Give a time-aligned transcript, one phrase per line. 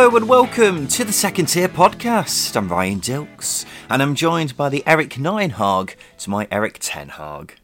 [0.00, 2.56] Hello and welcome to the Second Tier Podcast.
[2.56, 7.56] I'm Ryan Dilks and I'm joined by the Eric Nineharg to my Erik ten Hag.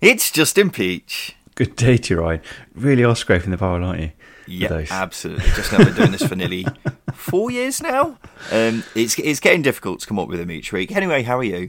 [0.00, 1.36] It's Justin Peach.
[1.56, 2.40] Good day to you, Ryan.
[2.74, 4.12] Really are scraping the barrel, aren't you?
[4.46, 5.44] Yeah, absolutely.
[5.50, 6.64] Just now been doing this for nearly
[7.12, 8.18] four years now.
[8.50, 10.90] Um, it's it's getting difficult to come up with them each week.
[10.90, 11.68] Anyway, how are you?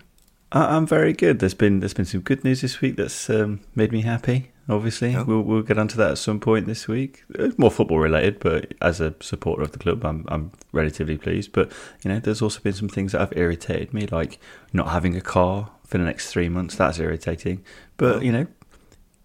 [0.49, 1.39] I- I'm very good.
[1.39, 4.53] There's been there's been some good news this week that's um, made me happy.
[4.67, 7.23] Obviously, we'll we'll get onto that at some point this week.
[7.37, 11.51] Uh, More football related, but as a supporter of the club, I'm I'm relatively pleased.
[11.51, 11.71] But
[12.03, 14.39] you know, there's also been some things that have irritated me, like
[14.73, 16.75] not having a car for the next three months.
[16.75, 17.63] That's irritating.
[17.97, 18.47] But you know,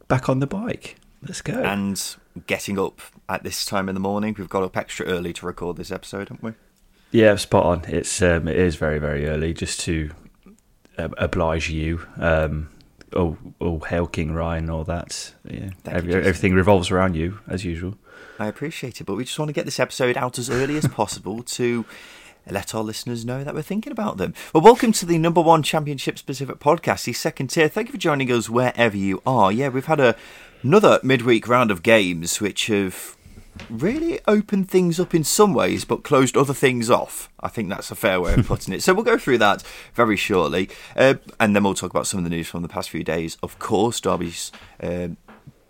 [0.09, 0.97] back on the bike.
[1.23, 1.55] Let's go.
[1.55, 4.35] And getting up at this time in the morning.
[4.39, 6.53] We've got up extra early to record this episode, haven't we?
[7.13, 7.85] Yeah, spot on.
[7.87, 10.11] It's um, it is very very early just to
[10.99, 12.07] um, oblige you.
[12.19, 12.69] Um,
[13.15, 15.35] oh, oh, hail King Ryan, all that.
[15.49, 17.97] Yeah, Every, you, everything revolves around you as usual.
[18.39, 20.87] I appreciate it, but we just want to get this episode out as early as
[20.89, 21.85] possible to
[22.49, 24.35] let our listeners know that we're thinking about them.
[24.55, 27.69] Well, welcome to the number one championship specific podcast, the second tier.
[27.69, 29.53] Thank you for joining us wherever you are.
[29.53, 30.17] Yeah, we've had a,
[30.63, 33.17] another midweek round of games which have
[33.69, 37.31] really opened things up in some ways, but closed other things off.
[37.41, 38.83] I think that's a fair way of putting it.
[38.83, 39.63] So we'll go through that
[39.95, 42.91] very shortly, uh, and then we'll talk about some of the news from the past
[42.91, 43.37] few days.
[43.43, 44.53] Of course, Derby's.
[44.83, 45.17] um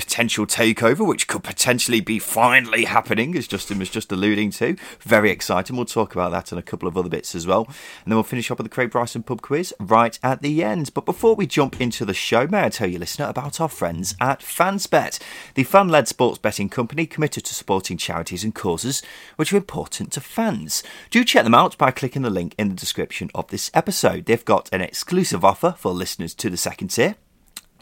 [0.00, 4.74] potential takeover, which could potentially be finally happening, as Justin was just alluding to.
[5.00, 5.76] Very exciting.
[5.76, 7.66] We'll talk about that and a couple of other bits as well.
[7.66, 10.94] And then we'll finish up with the Craig Bryson pub quiz right at the end.
[10.94, 14.14] But before we jump into the show, may I tell you, listener, about our friends
[14.22, 15.18] at Fansbet,
[15.54, 19.02] the fan led sports betting company committed to supporting charities and causes
[19.36, 20.82] which are important to fans.
[21.10, 24.24] Do check them out by clicking the link in the description of this episode.
[24.24, 27.16] They've got an exclusive offer for listeners to the second tier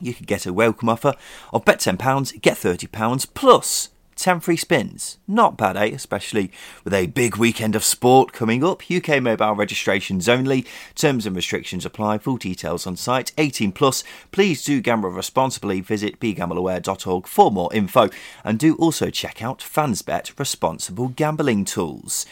[0.00, 1.14] you could get a welcome offer
[1.52, 5.18] of bet £10, get £30 plus 10 free spins.
[5.26, 5.90] Not bad, eh?
[5.94, 6.50] Especially
[6.84, 8.82] with a big weekend of sport coming up.
[8.90, 10.66] UK mobile registrations only.
[10.94, 12.18] Terms and restrictions apply.
[12.18, 13.32] Full details on site.
[13.38, 14.04] 18 plus.
[14.32, 15.80] Please do gamble responsibly.
[15.80, 18.10] Visit begambleaware.org for more info.
[18.44, 22.26] And do also check out Fansbet responsible gambling tools.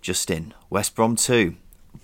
[0.00, 1.54] Justin, West Brom 2.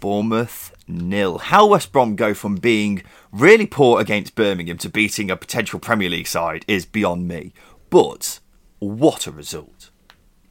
[0.00, 1.38] Bournemouth nil.
[1.38, 6.08] How West Brom go from being really poor against Birmingham to beating a potential Premier
[6.08, 7.52] League side is beyond me.
[7.90, 8.40] But
[8.78, 9.81] what a result!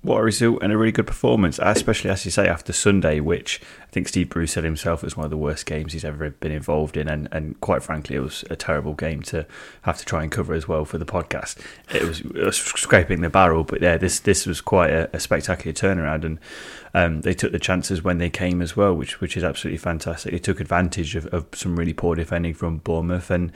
[0.04, 3.62] What a result and a really good performance, especially as you say after Sunday, which
[3.84, 6.52] I think Steve Bruce said himself was one of the worst games he's ever been
[6.52, 9.46] involved in, and, and quite frankly, it was a terrible game to
[9.84, 11.64] have to try and cover as well for the podcast.
[11.94, 15.20] It was, it was scraping the barrel, but yeah, this this was quite a, a
[15.20, 16.40] spectacular turnaround, and
[16.96, 20.32] um, they took the chances when they came as well, which which is absolutely fantastic.
[20.32, 23.52] They took advantage of, of some really poor defending from Bournemouth, and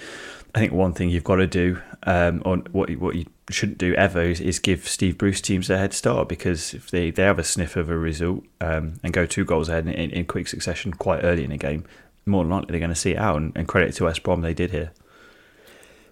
[0.55, 3.77] I think one thing you've got to do, um, on what you- what you shouldn't
[3.77, 7.23] do ever, is, is give Steve Bruce teams a head start because if they, they
[7.23, 10.25] have a sniff of a result um, and go two goals ahead in, in, in
[10.25, 11.83] quick succession quite early in the game,
[12.25, 13.35] more than likely they're going to see it out.
[13.35, 14.93] And, and credit to West Brom, they did here.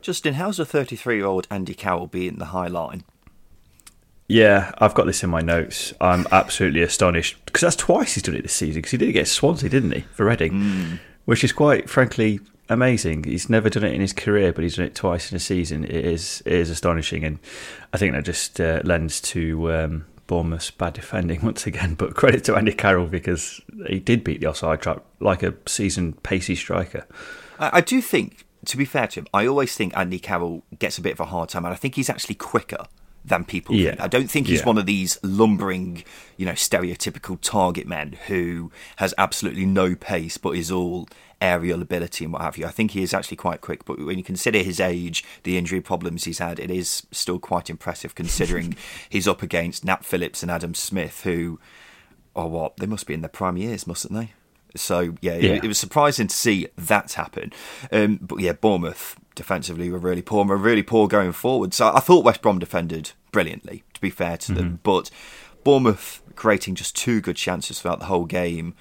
[0.02, 3.06] Justin, how's a 33 year old Andy Carroll be in the high line?
[4.28, 5.94] Yeah, I've got this in my notes.
[6.02, 8.80] I'm absolutely astonished because that's twice he's done it this season.
[8.82, 12.40] Because he did it against Swansea, didn't he, for Reading, which is quite frankly
[12.74, 13.24] amazing.
[13.24, 15.84] He's never done it in his career, but he's done it twice in a season.
[15.86, 17.40] It is it is astonishing, and
[17.94, 21.96] I think that just uh, lends to um, Bournemouth's bad defending once again.
[21.96, 26.22] But credit to Andy Carroll because he did beat the offside trap like a seasoned
[26.24, 27.06] pacey striker.
[27.60, 30.98] I, I do think, to be fair to him, I always think Andy Carroll gets
[30.98, 32.86] a bit of a hard time, and I think he's actually quicker
[33.26, 33.92] than people Yeah.
[33.92, 34.02] think.
[34.02, 34.66] I don't think he's Yeah.
[34.66, 36.04] one of these lumbering,
[36.38, 41.08] you know, stereotypical target men who has absolutely no pace but is all
[41.40, 42.66] aerial ability and what have you.
[42.66, 45.82] I think he is actually quite quick, but when you consider his age, the injury
[45.82, 48.76] problems he's had, it is still quite impressive considering
[49.10, 51.60] he's up against Nat Phillips and Adam Smith, who,
[52.36, 54.32] oh what, they must be in their prime years, mustn't they?
[54.76, 55.52] So yeah, Yeah.
[55.54, 57.52] It, it was surprising to see that happen.
[57.92, 60.42] Um, but yeah, Bournemouth defensively were really poor.
[60.42, 61.74] and Were really poor going forward.
[61.74, 63.84] So I thought West Brom defended brilliantly.
[63.94, 65.10] To be fair to them, but
[65.64, 68.76] Bournemouth creating just two good chances throughout the whole game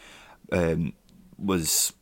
[0.50, 0.92] um,
[1.38, 1.92] was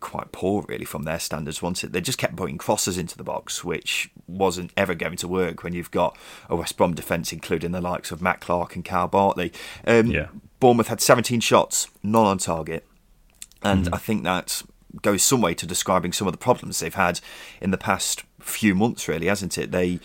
[0.00, 1.62] quite poor, really, from their standards.
[1.62, 5.28] Once it, they just kept putting crosses into the box, which wasn't ever going to
[5.28, 6.16] work when you've got
[6.48, 9.52] a West Brom defence, including the likes of Matt Clarke and Kyle Bartley.
[9.86, 10.28] Um, Yeah.
[10.60, 12.86] Bournemouth had 17 shots, none on target,
[13.62, 14.62] and I think that
[15.02, 17.20] goes some way to describing some of the problems they've had
[17.60, 19.70] in the past few months, really, hasn't it?
[19.70, 20.00] They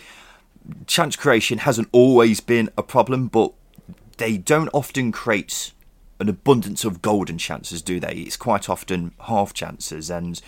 [0.86, 3.52] chance creation hasn't always been a problem, but
[4.18, 5.72] they don't often create
[6.22, 8.14] an abundance of golden chances, do they?
[8.14, 10.40] It's quite often half chances, and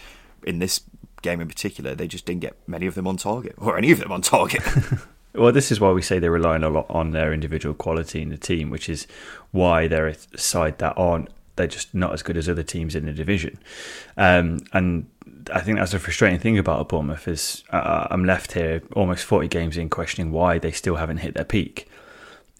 [0.44, 0.80] in this
[1.20, 3.98] game in particular, they just didn't get many of them on target, or any of
[3.98, 4.62] them on target.
[5.36, 8.28] Well, this is why we say they're relying a lot on their individual quality in
[8.28, 9.08] the team, which is
[9.50, 13.06] why they're a side that aren't they're just not as good as other teams in
[13.06, 13.58] the division.
[14.16, 15.06] Um, and
[15.52, 19.48] I think that's a frustrating thing about Bournemouth is uh, I'm left here almost 40
[19.48, 21.88] games in questioning why they still haven't hit their peak.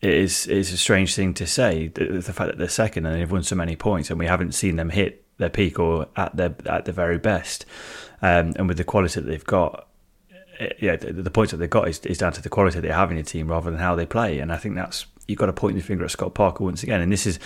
[0.00, 3.06] It is it is a strange thing to say the, the fact that they're second
[3.06, 6.08] and they've won so many points and we haven't seen them hit their peak or
[6.16, 7.64] at their at the very best.
[8.22, 9.86] Um, and with the quality that they've got,
[10.58, 12.88] eh, yeah, the, the points that they've got is, is down to the quality they
[12.88, 14.38] have in the team rather than how they play.
[14.38, 17.00] And I think that's you've got to point your finger at Scott Parker once again.
[17.00, 17.38] And this is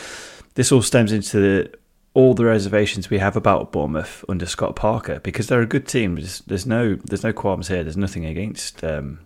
[0.55, 1.79] this all stems into the,
[2.15, 6.17] all the reservations we have about Bournemouth under Scott Parker because they're a good team.
[6.17, 7.83] There's, there's no there's no qualms here.
[7.83, 9.21] There's nothing against um,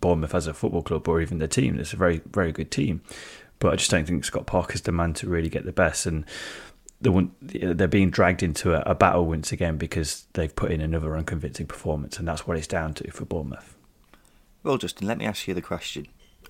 [0.00, 1.78] Bournemouth as a football club or even the team.
[1.78, 3.02] It's a very very good team,
[3.58, 6.24] but I just don't think Scott Parker's the man to really get the best and.
[7.02, 11.16] The they're being dragged into a, a battle once again because they've put in another
[11.16, 13.74] unconvincing performance, and that's what it's down to for Bournemouth.
[14.62, 16.08] well, Justin, let me ask you the question.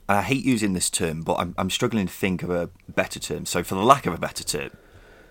[0.09, 3.47] I hate using this term, but I'm, I'm struggling to think of a better term.
[3.47, 4.71] So, for the lack of a better term,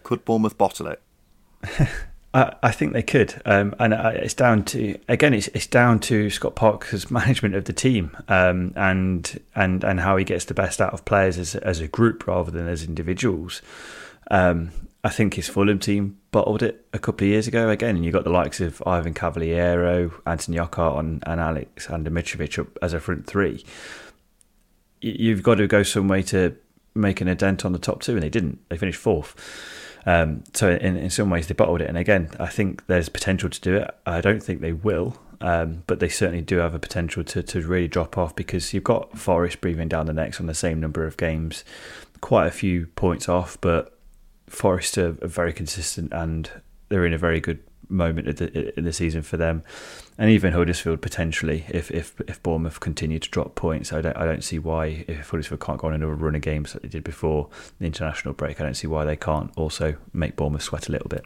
[0.04, 1.01] could Bournemouth bottle it?
[2.34, 6.00] I, I think they could, um, and uh, it's down to again, it's it's down
[6.02, 10.54] to Scott Parker's management of the team, um, and and and how he gets the
[10.54, 13.62] best out of players as as a group rather than as individuals.
[14.30, 14.72] Um,
[15.04, 18.12] I think his Fulham team bottled it a couple of years ago again, and you
[18.12, 23.00] got the likes of Ivan Cavaleiro, Anthony Knockaert, and, and Alexander Mitrovic up as a
[23.00, 23.64] front three.
[25.02, 26.56] You've got to go some way to
[26.94, 28.60] making a dent on the top two, and they didn't.
[28.70, 29.36] They finished fourth.
[30.10, 31.88] Um, so in, in some ways they bottled it.
[31.88, 33.96] And again, I think there's potential to do it.
[34.08, 37.62] I don't think they will, um, but they certainly do have a potential to, to
[37.62, 41.06] really drop off because you've got Forest breathing down the necks on the same number
[41.06, 41.64] of games,
[42.22, 44.00] quite a few points off, but
[44.48, 46.50] Forest are, are very consistent and
[46.88, 49.62] they're in a very good moment of the, in the season for them.
[50.19, 54.25] And even Huddersfield potentially, if if if Bournemouth continue to drop points, I don't I
[54.25, 57.06] don't see why if Huddersfield can't go on another run of games that they did
[57.06, 57.48] before
[57.80, 61.07] the international break, I don't see why they can't also make Bournemouth sweat a little
[61.07, 61.24] bit.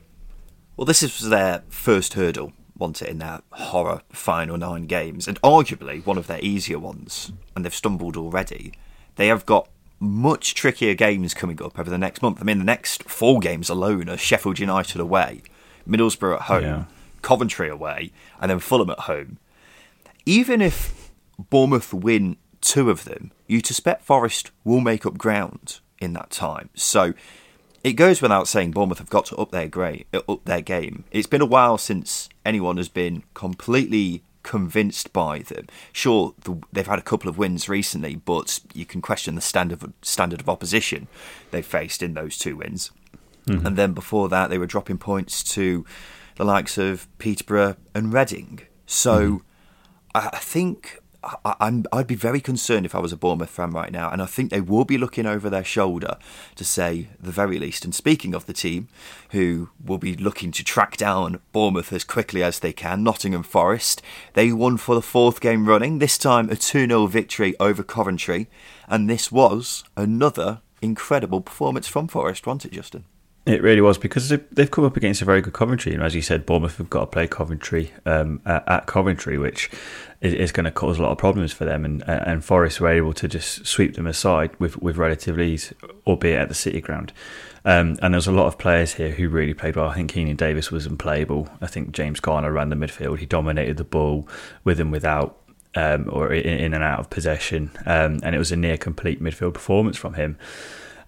[0.78, 5.42] Well, this is their first hurdle, wasn't it, in their horror final nine games, and
[5.42, 8.74] arguably one of their easier ones, and they've stumbled already.
[9.16, 9.70] They have got
[10.00, 12.40] much trickier games coming up over the next month.
[12.42, 15.42] I mean, the next four games alone are Sheffield United away,
[15.90, 16.84] Middlesbrough at home, Yeah.
[17.24, 19.40] Coventry away, and then Fulham at home.
[20.28, 21.12] Even if
[21.50, 26.70] Bournemouth win two of them, you suspect Forest will make up ground in that time.
[26.76, 27.14] So
[27.84, 31.04] it goes without saying Bournemouth have got to up their grade, up their game.
[31.12, 35.68] It's been a while since anyone has been completely convinced by them.
[35.92, 39.84] Sure, the, they've had a couple of wins recently, but you can question the standard
[39.84, 41.08] of, standard of opposition
[41.52, 42.92] they faced in those two wins.
[43.48, 43.66] Mm-hmm.
[43.66, 45.86] And then before that, they were dropping points to
[46.36, 48.62] the likes of Peterborough and Reading.
[48.86, 49.38] So mm-hmm.
[50.16, 53.72] I I think I, I'm, I'd be very concerned if I was a Bournemouth fan
[53.72, 56.18] right now, and I think they will be looking over their shoulder
[56.56, 57.86] to say the very least.
[57.86, 58.90] And speaking of the team,
[59.32, 64.02] who will be looking to track down Bournemouth as quickly as they can, Nottingham Forest,
[64.34, 66.00] they won for the fourth game running.
[66.00, 68.48] This time a 2 0 victory over Coventry,
[68.88, 73.06] and this was another incredible performance from Forest, wasn't it, Justin?
[73.46, 76.16] It really was because they- they've come up against a very good Coventry, and as
[76.16, 79.70] you said, Bournemouth have got to play Coventry um, at, Coventry, which
[80.22, 81.84] is, is going to cause a lot of problems for them.
[81.84, 85.74] And and Forest were able to just sweep them aside with with relative ease,
[86.08, 87.12] albeit at the City Ground.
[87.66, 89.90] Um, and there's a lot of players here who really played well.
[89.90, 91.50] I think Keinan Davis was unplayable.
[91.62, 93.20] I think James Garner ran the midfield.
[93.20, 94.28] He dominated the ball
[94.64, 95.38] with and without.
[95.76, 99.24] Um, or in, in and out of possession, um, and it was a near complete
[99.24, 100.38] midfield performance from him.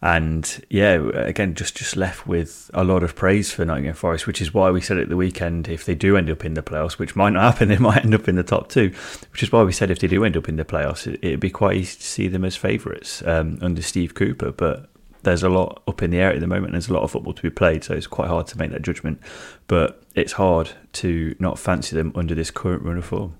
[0.01, 4.41] And yeah, again, just just left with a lot of praise for Nottingham Forest, which
[4.41, 6.99] is why we said at the weekend if they do end up in the playoffs,
[6.99, 8.93] which might not happen, they might end up in the top two.
[9.31, 11.39] Which is why we said if they do end up in the playoffs, it, it'd
[11.39, 14.51] be quite easy to see them as favourites um, under Steve Cooper.
[14.51, 14.89] But
[15.23, 16.71] there's a lot up in the air at the moment.
[16.71, 18.83] There's a lot of football to be played, so it's quite hard to make that
[18.83, 19.19] judgment.
[19.67, 23.37] But it's hard to not fancy them under this current run of form.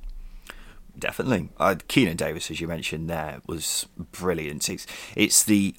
[0.97, 4.69] Definitely, uh, Keinan Davis, as you mentioned, there was brilliant.
[4.69, 5.75] It's it's the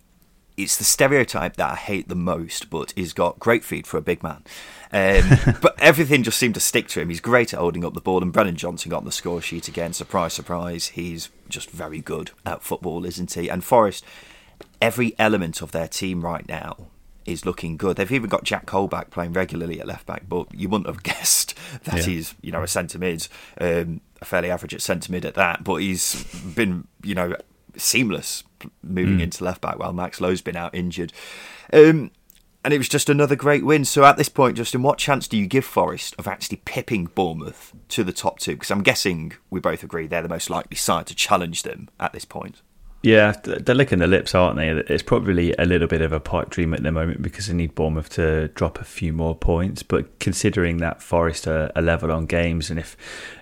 [0.57, 4.03] it's the stereotype that I hate the most, but he's got great feet for a
[4.03, 4.43] big man.
[4.93, 7.09] Um, but everything just seemed to stick to him.
[7.09, 9.69] He's great at holding up the ball, and Brennan Johnson got on the score sheet
[9.69, 9.93] again.
[9.93, 10.89] Surprise, surprise.
[10.89, 13.51] He's just very good at football, isn't he?
[13.51, 14.05] And Forest,
[14.81, 16.89] every element of their team right now
[17.27, 17.97] is looking good.
[17.97, 21.55] They've even got Jack Colback playing regularly at left back, but you wouldn't have guessed
[21.85, 22.03] that yeah.
[22.03, 23.29] he's, you know, a centre mid,
[23.61, 25.65] um, a fairly average at centre mid at that.
[25.65, 27.37] But he's been, you know,
[27.77, 28.45] seamless
[28.83, 29.23] moving mm.
[29.23, 31.13] into left back while Max Lowe's been out injured.
[31.73, 32.11] Um,
[32.65, 33.85] and it was just another great win.
[33.85, 37.73] So at this point, Justin, what chance do you give Forest of actually pipping Bournemouth
[37.91, 38.55] to the top two?
[38.55, 42.13] Because I'm guessing we both agree they're the most likely side to challenge them at
[42.13, 42.63] this point.
[43.07, 44.69] Yeah, they're licking their lips, aren't they?
[44.69, 47.77] It's probably a little bit of a pipe dream at the moment because they need
[47.77, 49.85] Bournemouth to drop a few more points.
[49.85, 52.97] But considering that Forest are, a level on games, and if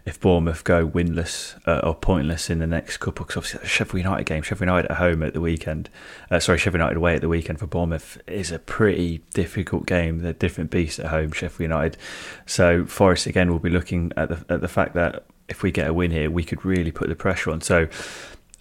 [0.04, 4.26] if Bournemouth go winless uh, or pointless in the next couple, because obviously Sheffield United
[4.26, 5.88] game, Sheffield United at home at the weekend,
[6.30, 10.18] uh, sorry, Sheffield United away at the weekend for Bournemouth is a pretty difficult game.
[10.18, 11.96] They're different beasts at home, Sheffield United.
[12.44, 15.88] So Forest again will be looking at the at the fact that if we get
[15.88, 17.60] a win here, we could really put the pressure on.
[17.60, 17.88] So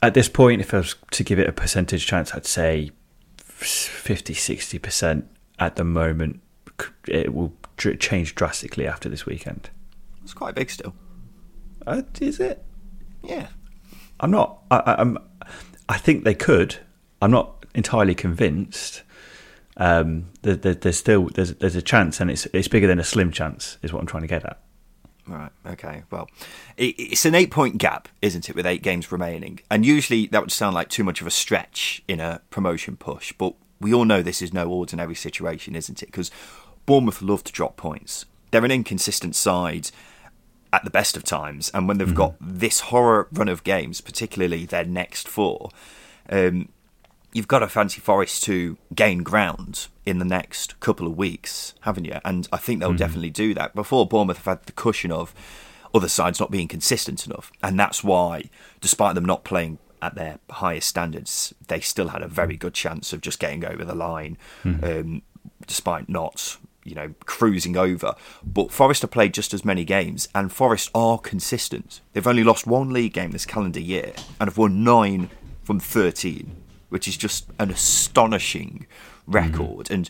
[0.04, 2.92] at this point, if I was to give it a percentage chance, I'd say
[3.38, 5.24] 50, 60%
[5.60, 6.42] at the moment.
[7.08, 7.54] It will
[8.00, 9.70] change drastically after this weekend.
[10.22, 10.94] It's quite big still.
[11.88, 12.64] Uh, is it?
[13.24, 13.48] Yeah.
[14.20, 14.60] I'm not.
[14.70, 15.18] I, am
[15.88, 16.78] I think they could.
[17.22, 19.04] I'm not entirely convinced.
[19.78, 23.04] Um, there, there, there's still there's there's a chance, and it's it's bigger than a
[23.04, 23.78] slim chance.
[23.82, 24.62] Is what I'm trying to get at.
[25.28, 25.52] Right.
[25.66, 26.04] Okay.
[26.12, 26.30] Well,
[26.78, 29.62] it's an eight-point gap, isn't it, with eight games remaining?
[29.72, 33.32] And usually that would sound like too much of a stretch in a promotion push,
[33.32, 36.08] but we all know this is no ordinary situation, isn't it?
[36.08, 36.30] Because
[36.86, 38.26] Bournemouth love to drop points.
[38.52, 39.92] They're an inconsistent side
[40.74, 42.18] at the best of times, and when they've mm-hmm.
[42.18, 45.70] got this horror run of games, particularly their next four,
[46.30, 46.70] um,
[47.34, 52.06] you've got to fancy Forest to gain ground in the next couple of weeks, haven't
[52.06, 52.20] you?
[52.24, 52.98] And I think they'll mm-hmm.
[52.98, 53.76] definitely do that.
[53.76, 55.34] Before Bournemouth have had the cushion of
[55.94, 58.50] other sides not being consistent enough, and that's why,
[58.82, 63.14] despite them not playing at their highest standards, they still had a very good chance
[63.14, 64.84] of just getting over the line, mm-hmm.
[64.86, 65.22] um,
[65.66, 66.58] despite not.
[66.86, 68.14] You know, cruising over.
[68.46, 72.02] But Forest have played just as many games, and Forest are consistent.
[72.12, 75.30] They've only lost one league game this calendar year and have won nine
[75.64, 76.63] from 13
[76.94, 78.86] which is just an astonishing
[79.26, 79.88] record.
[79.88, 79.90] Mm.
[79.90, 80.10] And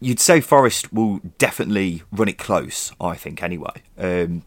[0.00, 3.82] you'd say Forest will definitely run it close, I think, anyway.
[3.98, 4.44] Um,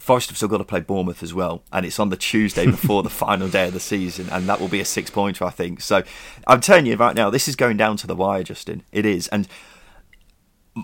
[0.00, 3.04] Forest have still got to play Bournemouth as well, and it's on the Tuesday before
[3.04, 5.80] the final day of the season, and that will be a six pointer, I think.
[5.80, 6.02] So
[6.48, 8.82] I'm telling you right now, this is going down to the wire, Justin.
[8.90, 9.28] It is.
[9.28, 9.46] And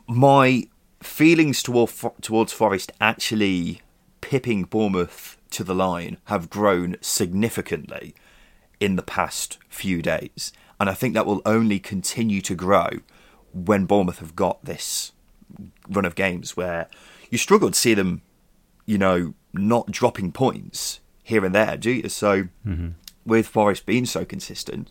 [0.06, 0.68] my
[1.02, 3.82] feelings toward, towards Forest actually
[4.20, 8.14] pipping Bournemouth to the line have grown significantly
[8.82, 10.52] in the past few days.
[10.80, 12.88] And I think that will only continue to grow
[13.52, 15.12] when Bournemouth have got this
[15.88, 16.88] run of games where
[17.30, 18.22] you struggle to see them,
[18.84, 22.08] you know, not dropping points here and there, do you?
[22.08, 22.88] So mm-hmm.
[23.24, 24.90] with Forest being so consistent,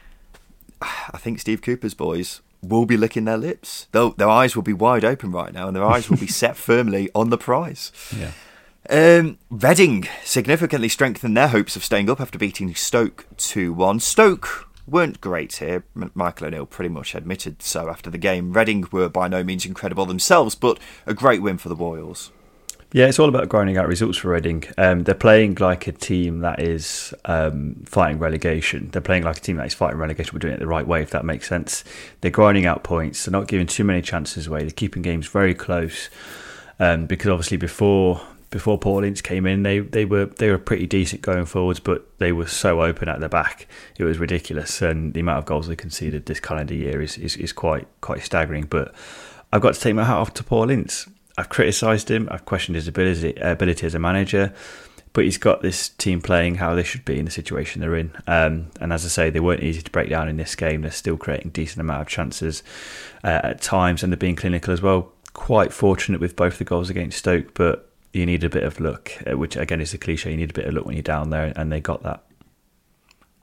[0.80, 3.88] I think Steve Cooper's boys will be licking their lips.
[3.92, 6.56] They'll, their eyes will be wide open right now, and their eyes will be set
[6.56, 7.92] firmly on the prize.
[8.16, 8.30] Yeah.
[8.88, 14.00] Um, Reading significantly strengthened their hopes of staying up after beating Stoke 2 1.
[14.00, 15.84] Stoke weren't great here.
[16.14, 18.52] Michael O'Neill pretty much admitted so after the game.
[18.52, 22.32] Reading were by no means incredible themselves, but a great win for the Royals.
[22.90, 24.64] Yeah, it's all about grinding out results for Reading.
[24.78, 28.88] Um, they're playing like a team that is um, fighting relegation.
[28.90, 30.32] They're playing like a team that is fighting relegation.
[30.32, 31.84] We're doing it the right way, if that makes sense.
[32.22, 33.26] They're grinding out points.
[33.26, 34.60] They're not giving too many chances away.
[34.60, 36.08] They're keeping games very close.
[36.80, 40.86] Um, because obviously before before Paul Ince came in, they, they were they were pretty
[40.86, 43.66] decent going forwards, but they were so open at the back,
[43.98, 44.80] it was ridiculous.
[44.80, 48.22] And the amount of goals they conceded this calendar year is, is, is quite quite
[48.22, 48.64] staggering.
[48.64, 48.94] But
[49.52, 51.08] I've got to take my hat off to Paul Ince.
[51.36, 54.52] I've criticised him, I've questioned his ability ability as a manager,
[55.12, 58.12] but he's got this team playing how they should be in the situation they're in.
[58.26, 60.82] Um, and as I say, they weren't easy to break down in this game.
[60.82, 62.62] They're still creating decent amount of chances
[63.22, 65.12] uh, at times, and they're being clinical as well.
[65.34, 69.12] Quite fortunate with both the goals against Stoke, but you need a bit of luck,
[69.30, 70.30] uh, which again is a cliche.
[70.30, 72.24] You need a bit of luck when you're down there, and they got that.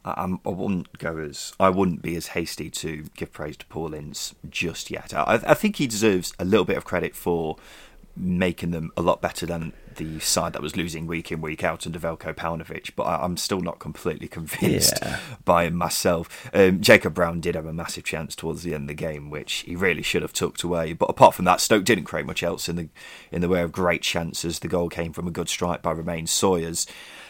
[0.03, 3.93] I, I wouldn't go as I wouldn't be as hasty to give praise to Paul
[3.93, 5.13] Ince just yet.
[5.13, 7.57] I, I think he deserves a little bit of credit for
[8.15, 11.85] making them a lot better than the side that was losing week in week out
[11.85, 15.19] under Veljko Paunovic, but I, am still not completely convinced yeah.
[15.43, 16.49] by him myself.
[16.53, 19.63] Um, Jacob Brown did have a massive chance towards the end of the game, which
[19.65, 20.93] he really should have tucked away.
[20.93, 22.89] But apart from that, Stoke didn't create much else in the
[23.31, 24.59] in the way of great chances.
[24.59, 26.87] The goal came from a good strike by Romaine Sawyers.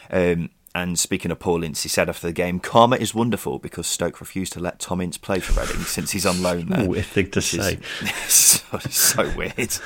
[0.09, 3.87] Um, and speaking of Paul Ince, he said after the game, "Karma is wonderful because
[3.87, 7.05] Stoke refused to let Tom Ince play for Reading since he's on loan there." weird
[7.05, 7.79] thing to say.
[8.27, 9.55] so, so, weird.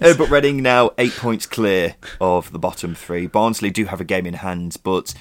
[0.00, 3.26] uh, but Reading now eight points clear of the bottom three.
[3.26, 5.12] Barnsley do have a game in hand, but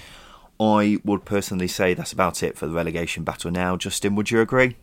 [0.62, 3.76] I would personally say that's about it for the relegation battle now.
[3.76, 4.78] Justin, would you agree?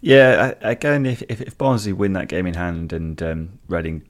[0.00, 4.08] Yeah, again, if, if, if Barnsley win that game in hand and um, Reading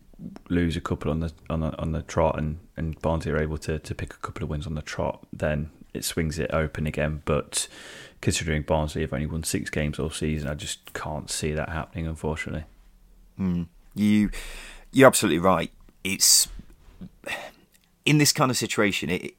[0.48, 3.58] lose a couple on the on the on the trot and and Barnsley are able
[3.58, 6.86] to to pick a couple of wins on the trot, then it swings it open
[6.86, 7.22] again.
[7.24, 7.68] But
[8.20, 12.06] considering Barnsley have only won six games all season, I just can't see that happening,
[12.06, 12.64] unfortunately.
[13.38, 13.66] Mm.
[13.94, 14.30] You
[14.92, 15.70] you're absolutely right.
[16.04, 16.48] It's
[18.04, 19.10] in this kind of situation.
[19.10, 19.34] It,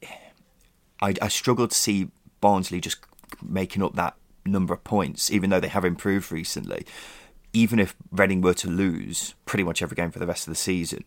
[1.02, 2.08] I, I struggle to see
[2.40, 2.98] Barnsley just
[3.42, 6.84] making up that number of points, even though they have improved recently
[7.52, 10.58] even if Reading were to lose pretty much every game for the rest of the
[10.58, 11.04] season,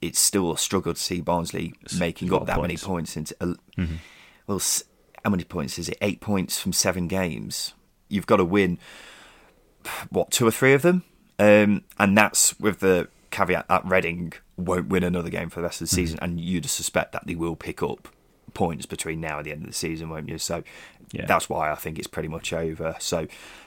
[0.00, 2.82] it's still a struggle to see Barnsley it's making up that points.
[2.82, 3.16] many points.
[3.16, 3.96] Into, uh, mm-hmm.
[4.46, 4.60] Well,
[5.24, 5.98] how many points is it?
[6.00, 7.74] Eight points from seven games.
[8.08, 8.78] You've got to win,
[10.08, 11.04] what, two or three of them?
[11.38, 15.80] Um, and that's with the caveat that Reading won't win another game for the rest
[15.80, 16.02] of the mm-hmm.
[16.02, 18.08] season, and you'd suspect that they will pick up
[18.54, 20.38] points between now and the end of the season, won't you?
[20.38, 20.62] So
[21.12, 21.26] yeah.
[21.26, 22.96] that's why I think it's pretty much over.
[22.98, 23.26] So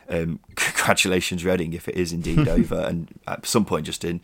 [0.10, 2.76] um, congratulations, Reading, if it is indeed over.
[2.76, 4.22] And at some point, just in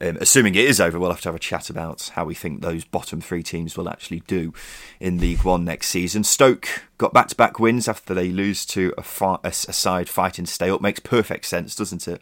[0.00, 2.60] um, assuming it is over, we'll have to have a chat about how we think
[2.60, 4.52] those bottom three teams will actually do
[4.98, 6.24] in League One next season.
[6.24, 10.08] Stoke got back to back wins after they lose to a, far, a, a side
[10.08, 10.80] fighting to stay up.
[10.80, 12.20] Makes perfect sense, doesn't it?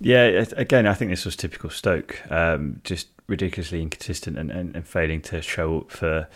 [0.00, 2.20] Yeah, again, I think this was typical Stoke.
[2.30, 6.28] Um, just ridiculously inconsistent and, and, and failing to show up for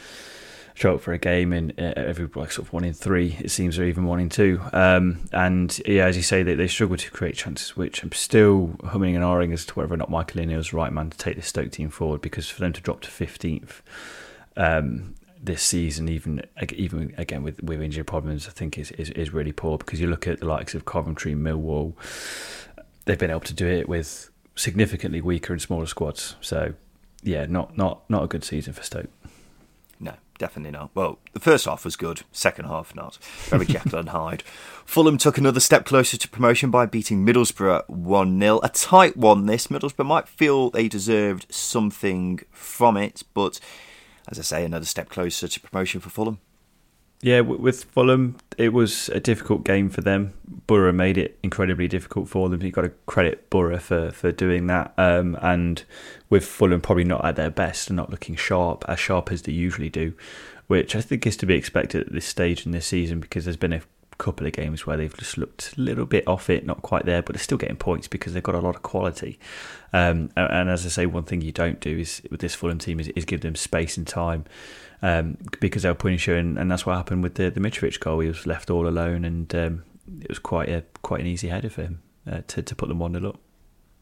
[0.81, 3.79] show for a game in uh, every like sort of one in three it seems
[3.79, 4.61] or even one in two.
[4.73, 8.77] Um, and yeah as you say they, they struggle to create chances which I'm still
[8.85, 11.19] humming and ahhing as to whether or not Michael O'Neill is the right man to
[11.19, 13.81] take this Stoke team forward because for them to drop to 15th
[14.57, 19.35] um, this season even even again with, with injury problems I think is, is, is
[19.35, 21.93] really poor because you look at the likes of Coventry Millwall
[23.05, 26.37] they've been able to do it with significantly weaker and smaller squads.
[26.41, 26.73] So
[27.23, 29.11] yeah not not not a good season for Stoke
[30.41, 30.91] definitely not.
[30.95, 33.19] Well, the first half was good, second half not.
[33.45, 34.43] Very Jekyll and Hyde.
[34.85, 38.61] Fulham took another step closer to promotion by beating Middlesbrough 1 0.
[38.63, 39.69] A tight one, this.
[39.69, 43.61] Middlesbrough might feel they deserved something from it, but
[44.27, 46.41] as I say, another step closer to promotion for Fulham.
[47.23, 50.33] Yeah, with Fulham, it was a difficult game for them.
[50.67, 52.63] Boro made it incredibly difficult for them.
[52.63, 54.95] You've got to credit Boro for, for doing that.
[54.97, 55.83] Um, and
[56.31, 59.53] with Fulham probably not at their best and not looking sharp, as sharp as they
[59.53, 60.15] usually do,
[60.67, 63.57] which I think is to be expected at this stage in this season because there's
[63.59, 63.83] been a
[64.21, 67.23] couple of games where they've just looked a little bit off it, not quite there,
[67.23, 69.39] but they're still getting points because they've got a lot of quality.
[69.93, 73.01] Um, and as I say, one thing you don't do is with this Fulham team
[73.01, 74.45] is, is give them space and time
[75.03, 77.99] um, because they were putting show, and, and, that's what happened with the, the Mitrovic
[78.01, 78.21] goal.
[78.21, 79.85] He was left all alone, and um,
[80.21, 82.99] it was quite a quite an easy header for him uh, to to put them
[82.99, 83.39] one 0 up.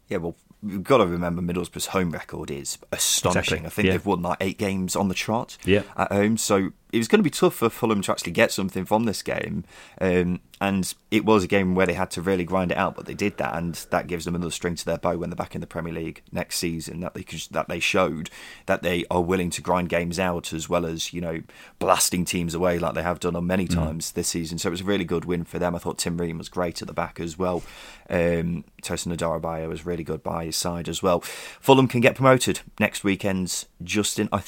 [0.08, 3.58] Yeah, well, you've got to remember Middlesbrough's home record is astonishing.
[3.58, 3.66] Exactly.
[3.66, 3.92] I think yeah.
[3.92, 5.82] they've won like eight games on the trot yeah.
[5.96, 8.84] at home, so it was going to be tough for Fulham to actually get something
[8.84, 9.64] from this game.
[10.00, 13.06] Um, and it was a game where they had to really grind it out, but
[13.06, 15.54] they did that, and that gives them another string to their bow when they're back
[15.54, 17.00] in the Premier League next season.
[17.00, 18.30] That they that they showed
[18.66, 21.42] that they are willing to grind games out as well as you know
[21.78, 23.74] blasting teams away like they have done on many mm.
[23.74, 24.58] times this season.
[24.58, 25.76] So it was a really good win for them.
[25.76, 27.62] I thought Tim Ream was great at the back as well.
[28.10, 31.20] Um, Tosin Adarabioyo was really good by his side as well.
[31.20, 34.28] Fulham can get promoted next weekend's Justin.
[34.32, 34.40] I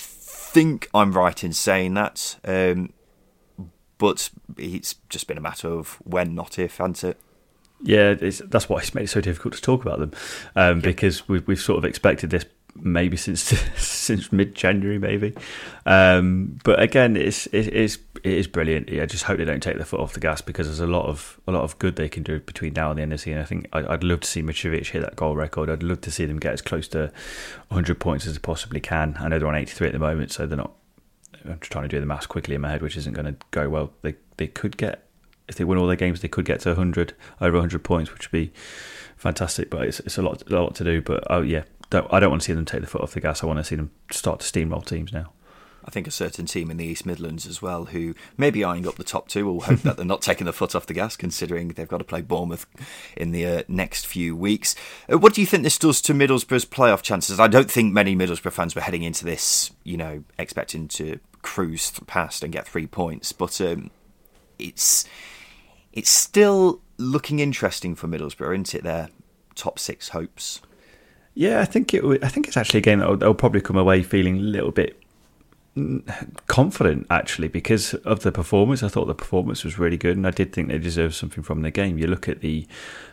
[0.53, 2.39] think I'm right in saying that.
[2.45, 2.93] Um,
[3.99, 7.21] but it's just been a matter of when, not if, hasn't it?
[7.83, 10.13] Yeah, that's why it's made it so difficult to talk about them
[10.57, 10.83] um, yeah.
[10.83, 12.45] because we've, we've sort of expected this
[12.83, 13.43] maybe since
[13.77, 15.35] since mid January, maybe.
[15.87, 18.91] Um, but again, it's it is it is brilliant.
[18.91, 21.07] I just hope they don't take their foot off the gas because there's a lot
[21.07, 23.23] of a lot of good they can do between now and the end of the
[23.23, 23.41] season.
[23.41, 25.71] I think I, would love to see Mitrovic hit that goal record.
[25.71, 27.13] I'd love to see them get as close to
[27.69, 29.17] 100 points as they possibly can.
[29.21, 30.73] I know they're on 83 at the moment, so they're not.
[31.45, 33.37] I'm just trying to do the maths quickly in my head, which isn't going to
[33.51, 33.93] go well.
[34.03, 35.07] They they could get
[35.49, 38.31] if they win all their games, they could get to 100 over 100 points, which
[38.31, 38.53] would be
[39.17, 39.69] fantastic.
[39.71, 41.03] But it's it's a lot a lot to do.
[41.03, 43.21] But oh yeah, don't, I don't want to see them take the foot off the
[43.21, 43.43] gas.
[43.43, 45.33] I want to see them start to steamroll teams now.
[45.85, 48.87] I think a certain team in the East Midlands as well who may be eyeing
[48.87, 49.47] up the top two.
[49.47, 52.05] We'll hope that they're not taking the foot off the gas, considering they've got to
[52.05, 52.67] play Bournemouth
[53.17, 54.77] in the uh, next few weeks.
[55.11, 57.41] Uh, what do you think this does to Middlesbrough's playoff chances?
[57.41, 61.93] I don't think many Middlesbrough fans were heading into this, you know, expecting to cruise
[62.07, 63.91] past and get three points, but um,
[64.59, 65.05] it's
[65.93, 68.85] it's still looking interesting for Middlesbrough, isn't it?
[68.85, 69.09] Their
[69.55, 70.61] top six hopes.
[71.41, 72.05] Yeah, I think it.
[72.23, 75.03] I think it's actually a game that they'll probably come away feeling a little bit
[76.49, 78.83] confident actually because of the performance.
[78.83, 81.63] I thought the performance was really good, and I did think they deserved something from
[81.63, 81.97] the game.
[81.97, 82.67] You look at the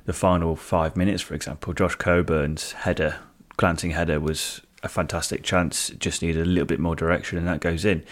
[0.04, 1.72] the final five minutes, for example.
[1.72, 3.20] Josh Coburn's header,
[3.56, 5.88] glancing header, was a fantastic chance.
[5.92, 8.04] Just needed a little bit more direction, and that goes in.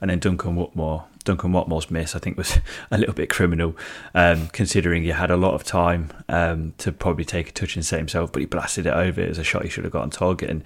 [0.00, 2.58] And then Duncan Watmore, Duncan Watmore's miss, I think, was
[2.90, 3.76] a little bit criminal,
[4.14, 7.84] um, considering he had a lot of time um, to probably take a touch and
[7.84, 9.20] set himself, but he blasted it over.
[9.20, 10.62] It was a shot he should have got on target, and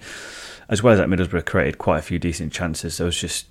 [0.67, 2.97] as well as that, Middlesbrough created quite a few decent chances.
[2.97, 3.47] There was just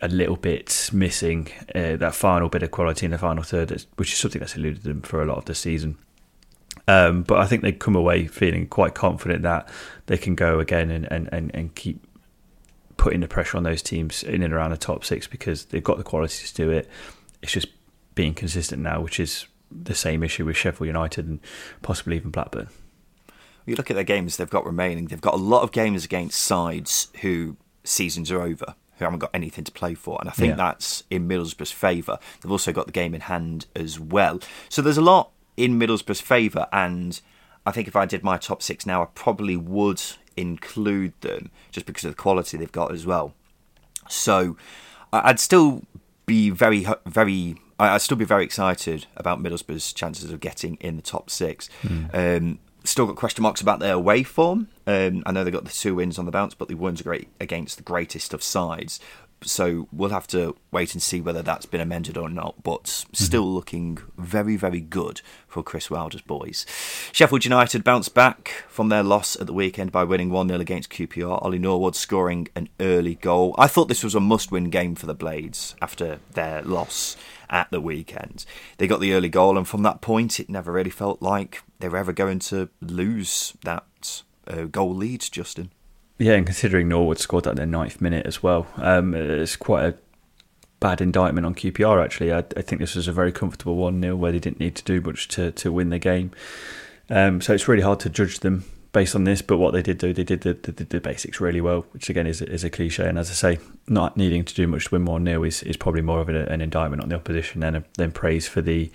[0.00, 4.12] a little bit missing uh, that final bit of quality in the final third, which
[4.12, 5.96] is something that's eluded them for a lot of the season.
[6.88, 9.68] Um, but I think they come away feeling quite confident that
[10.06, 12.04] they can go again and, and, and, and keep
[12.96, 15.98] putting the pressure on those teams in and around the top six because they've got
[15.98, 16.88] the qualities to do it.
[17.42, 17.68] It's just
[18.14, 21.40] being consistent now, which is the same issue with Sheffield United and
[21.80, 22.68] possibly even Blackburn.
[23.64, 26.42] You look at their games they've got remaining, they've got a lot of games against
[26.42, 30.18] sides who seasons are over, who haven't got anything to play for.
[30.20, 30.56] And I think yeah.
[30.56, 32.18] that's in Middlesbrough's favour.
[32.40, 34.40] They've also got the game in hand as well.
[34.68, 37.20] So there's a lot in Middlesbrough's favour, and
[37.64, 40.02] I think if I did my top six now, I probably would
[40.36, 43.34] include them just because of the quality they've got as well.
[44.08, 44.56] So
[45.12, 45.82] I'd still
[46.26, 47.56] be very, very.
[47.78, 51.68] I'd still be very excited about Middlesbrough's chances of getting in the top six.
[51.82, 52.14] Mm.
[52.14, 54.68] Um, still got question marks about their away form.
[54.86, 57.28] Um, I know they got the two wins on the bounce, but they weren't great
[57.40, 59.00] against the greatest of sides
[59.44, 62.62] so we'll have to wait and see whether that's been amended or not.
[62.62, 63.54] But still mm-hmm.
[63.54, 66.66] looking very, very good for Chris Wilder's boys.
[67.12, 70.90] Sheffield United bounced back from their loss at the weekend by winning 1 0 against
[70.90, 71.42] QPR.
[71.42, 73.54] Ollie Norwood scoring an early goal.
[73.58, 77.16] I thought this was a must win game for the Blades after their loss
[77.50, 78.44] at the weekend.
[78.78, 81.88] They got the early goal, and from that point, it never really felt like they
[81.88, 85.70] were ever going to lose that uh, goal lead, Justin.
[86.22, 89.84] Yeah, and considering Norwood scored that in the ninth minute as well, um, it's quite
[89.84, 89.94] a
[90.78, 92.02] bad indictment on QPR.
[92.02, 94.76] Actually, I, I think this was a very comfortable one 0 where they didn't need
[94.76, 96.30] to do much to to win the game.
[97.10, 99.42] Um, so it's really hard to judge them based on this.
[99.42, 102.28] But what they did do, they did the, the, the basics really well, which again
[102.28, 103.08] is is a cliche.
[103.08, 103.58] And as I say,
[103.88, 106.36] not needing to do much to win one 0 is is probably more of an,
[106.36, 108.92] an indictment on the opposition than than praise for the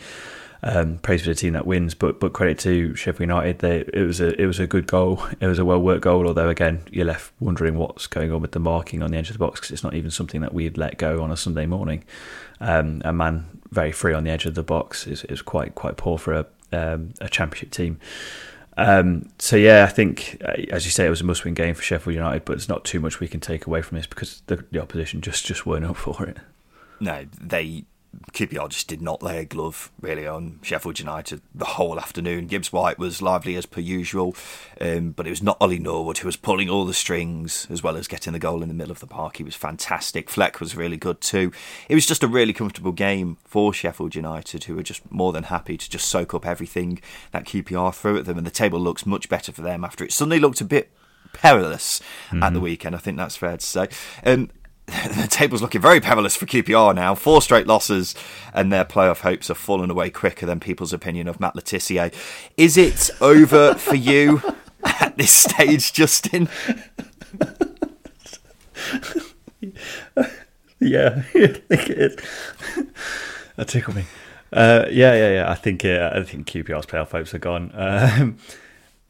[0.63, 3.59] um, praise for the team that wins, but but credit to Sheffield United.
[3.59, 5.23] They, it was a it was a good goal.
[5.39, 6.27] It was a well worked goal.
[6.27, 9.33] Although again, you're left wondering what's going on with the marking on the edge of
[9.33, 12.03] the box because it's not even something that we'd let go on a Sunday morning.
[12.59, 15.97] Um, a man very free on the edge of the box is, is quite quite
[15.97, 17.99] poor for a um, a championship team.
[18.77, 21.81] Um, so yeah, I think uh, as you say, it was a must-win game for
[21.81, 24.63] Sheffield United, but there's not too much we can take away from this because the,
[24.71, 26.37] the opposition just just weren't up for it.
[26.99, 27.85] No, they
[28.31, 32.47] QPR just did not lay a glove really on Sheffield United the whole afternoon.
[32.47, 34.35] Gibbs White was lively as per usual,
[34.81, 37.95] um, but it was not Ollie Norwood who was pulling all the strings as well
[37.95, 39.37] as getting the goal in the middle of the park.
[39.37, 40.29] He was fantastic.
[40.29, 41.51] Fleck was really good too.
[41.89, 45.43] It was just a really comfortable game for Sheffield United, who were just more than
[45.43, 46.99] happy to just soak up everything
[47.31, 50.11] that QPR threw at them, and the table looks much better for them after it
[50.11, 50.91] suddenly looked a bit
[51.33, 52.43] perilous mm-hmm.
[52.43, 52.95] at the weekend.
[52.95, 53.89] I think that's fair to say.
[54.25, 54.49] Um,
[54.87, 57.13] the table's looking very perilous for QPR now.
[57.13, 58.15] Four straight losses,
[58.53, 62.13] and their playoff hopes have fallen away quicker than people's opinion of Matt Le Tissier.
[62.55, 64.41] Is it over for you
[64.83, 66.47] at this stage, Justin?
[70.79, 72.15] yeah, I think it is.
[73.57, 74.05] that tickled me.
[74.53, 75.51] Uh, yeah, yeah, yeah.
[75.51, 77.71] I think uh, I think QPR's playoff hopes are gone.
[77.73, 78.37] Um,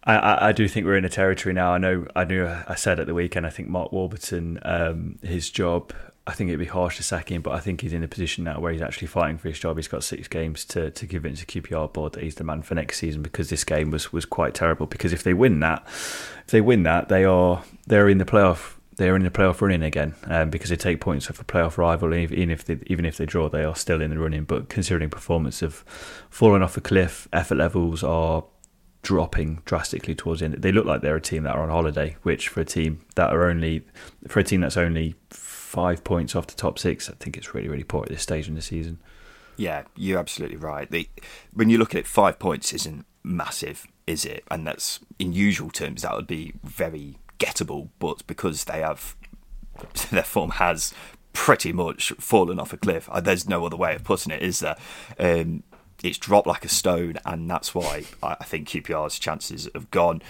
[0.08, 1.74] I, I, do think we're in a territory now.
[1.74, 2.08] I know.
[2.16, 2.48] I knew.
[2.48, 3.46] I said at the weekend.
[3.46, 5.94] I think Mark Warburton, um, his job.
[6.26, 8.46] I think it'd be harsh to sack him, but I think he's in a position
[8.46, 9.78] now where he's actually fighting for his job.
[9.78, 12.76] He's got six games to, to convince the QPR board that he's the man for
[12.76, 14.88] next season because this game was, was quite terrible.
[14.88, 18.76] Because if they win that, if they win that, they are they're in the playoff.
[18.96, 22.14] They're in the playoff running again um, because they take points off a playoff rival.
[22.14, 24.44] Even if they even if they draw, they are still in the running.
[24.44, 25.84] But considering performance have
[26.30, 28.44] fallen off a cliff, effort levels are
[29.02, 30.56] dropping drastically towards the end.
[30.56, 33.34] They look like they're a team that are on holiday, which for a team that
[33.34, 33.86] are only
[34.28, 37.68] for a team that's only five points off the top six, I think it's really
[37.68, 39.00] really poor at this stage in the season.
[39.58, 40.90] Yeah, you're absolutely right.
[40.90, 41.10] The,
[41.52, 44.44] when you look at it, five points isn't massive, is it?
[44.52, 49.16] And that's in usual terms that would be very gettable, but because they have
[50.12, 50.94] their form has
[51.34, 53.10] pretty much fallen off a cliff.
[53.12, 54.76] Uh, there's no other way of putting it, is there?
[55.20, 55.64] Um,
[56.04, 60.22] it's dropped like a stone, and that's why I think QPR's chances have gone.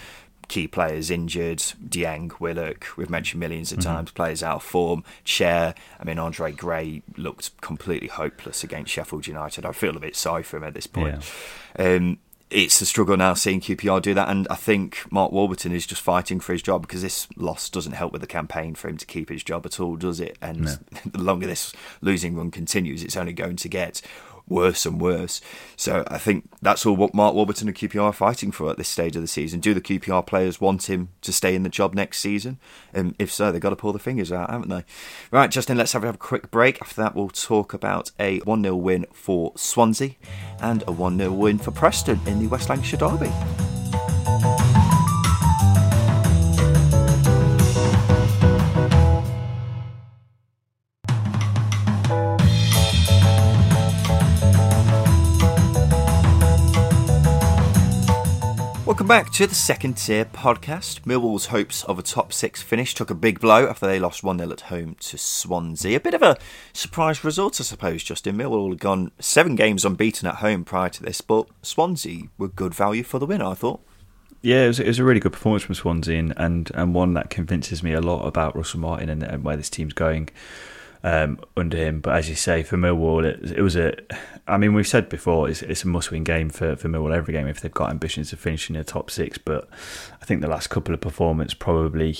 [0.48, 3.90] Key players injured, Dieng, Willock, we've mentioned millions of mm-hmm.
[3.90, 5.74] times, players out of form, Chair.
[6.00, 9.66] I mean, Andre Gray looked completely hopeless against Sheffield United.
[9.66, 11.22] I feel a bit sorry for him at this point.
[11.78, 11.96] Yeah.
[11.96, 12.18] Um,
[12.50, 16.00] it's a struggle now seeing QPR do that, and I think Mark Warburton is just
[16.00, 19.04] fighting for his job because this loss doesn't help with the campaign for him to
[19.04, 20.38] keep his job at all, does it?
[20.40, 20.74] And no.
[21.04, 24.00] the longer this losing run continues, it's only going to get
[24.48, 25.40] worse and worse.
[25.76, 28.88] So I think that's all what Mark Warburton and QPR are fighting for at this
[28.88, 29.60] stage of the season.
[29.60, 32.58] Do the QPR players want him to stay in the job next season?
[32.92, 34.84] And um, if so, they've got to pull the fingers out, haven't they?
[35.30, 36.80] Right, Justin, let's have a quick break.
[36.80, 40.16] After that, we'll talk about a 1 0 win for Swansea
[40.60, 43.77] and a 1 0 win for Preston in the West Lancashire Derby.
[59.06, 61.02] Back to the second tier podcast.
[61.02, 64.38] Millwall's hopes of a top six finish took a big blow after they lost 1
[64.38, 65.96] 0 at home to Swansea.
[65.96, 66.36] A bit of a
[66.72, 68.36] surprise result, I suppose, Justin.
[68.36, 72.74] Millwall had gone seven games unbeaten at home prior to this, but Swansea were good
[72.74, 73.80] value for the win, I thought.
[74.42, 77.14] Yeah, it was, it was, a really good performance from Swansea and, and, and one
[77.14, 80.28] that convinces me a lot about Russell Martin and, and where this team's going
[81.02, 82.00] um, under him.
[82.00, 83.94] But as you say, for Millwall, it, it, was a.
[84.46, 87.46] I mean, we've said before, it's, it's a must-win game for, for Millwall every game
[87.46, 89.38] if they've got ambitions of finishing in the top six.
[89.38, 89.68] But
[90.20, 92.16] I think the last couple of performances probably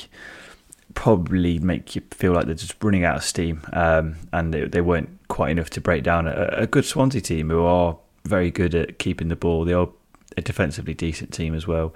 [0.94, 4.80] probably make you feel like they're just running out of steam, um, and they, they,
[4.80, 8.74] weren't quite enough to break down a, a, good Swansea team who are very good
[8.74, 9.64] at keeping the ball.
[9.64, 9.88] They are
[10.36, 11.94] a defensively decent team as well,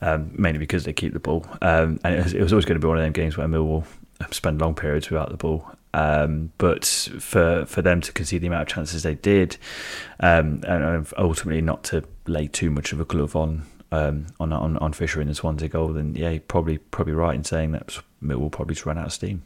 [0.00, 1.46] um, mainly because they keep the ball.
[1.62, 3.46] Um, and it was, it was, always going to be one of them games where
[3.46, 3.86] Millwall
[4.30, 5.70] spend long periods without the ball.
[5.94, 9.58] Um, but for for them to concede the amount of chances they did,
[10.20, 14.78] um, and ultimately not to lay too much of a glove on um, on, on
[14.78, 18.50] on Fisher in the Swansea goal, then yeah, probably probably right in saying that Millwall
[18.50, 19.42] probably just run out of steam.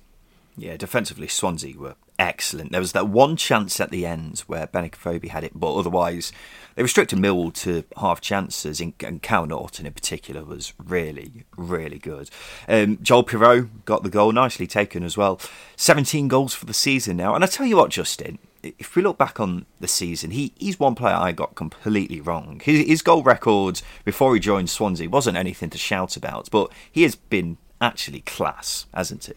[0.57, 2.73] Yeah, defensively, Swansea were excellent.
[2.73, 6.33] There was that one chance at the end where Benik Afobe had it, but otherwise
[6.77, 12.31] they restricted Millwall to half chances, and Kyle Naughton in particular was really, really good.
[12.69, 15.41] Um, Joel Piroe got the goal, nicely taken as well.
[15.77, 17.35] 17 goals for the season now.
[17.35, 20.79] And I tell you what, Justin, if we look back on the season, he, he's
[20.79, 22.61] one player I got completely wrong.
[22.63, 27.03] His, his goal record before he joined Swansea wasn't anything to shout about, but he
[27.05, 29.35] has been actually class, hasn't he?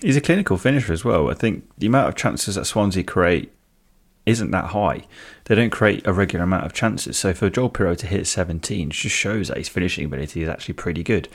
[0.00, 1.30] He's a clinical finisher as well.
[1.30, 3.50] I think the amount of chances that Swansea create
[4.26, 5.06] isn't that high.
[5.44, 7.16] They don't create a regular amount of chances.
[7.16, 10.74] So for Joel Piroe to hit 17 just shows that his finishing ability is actually
[10.74, 11.28] pretty good.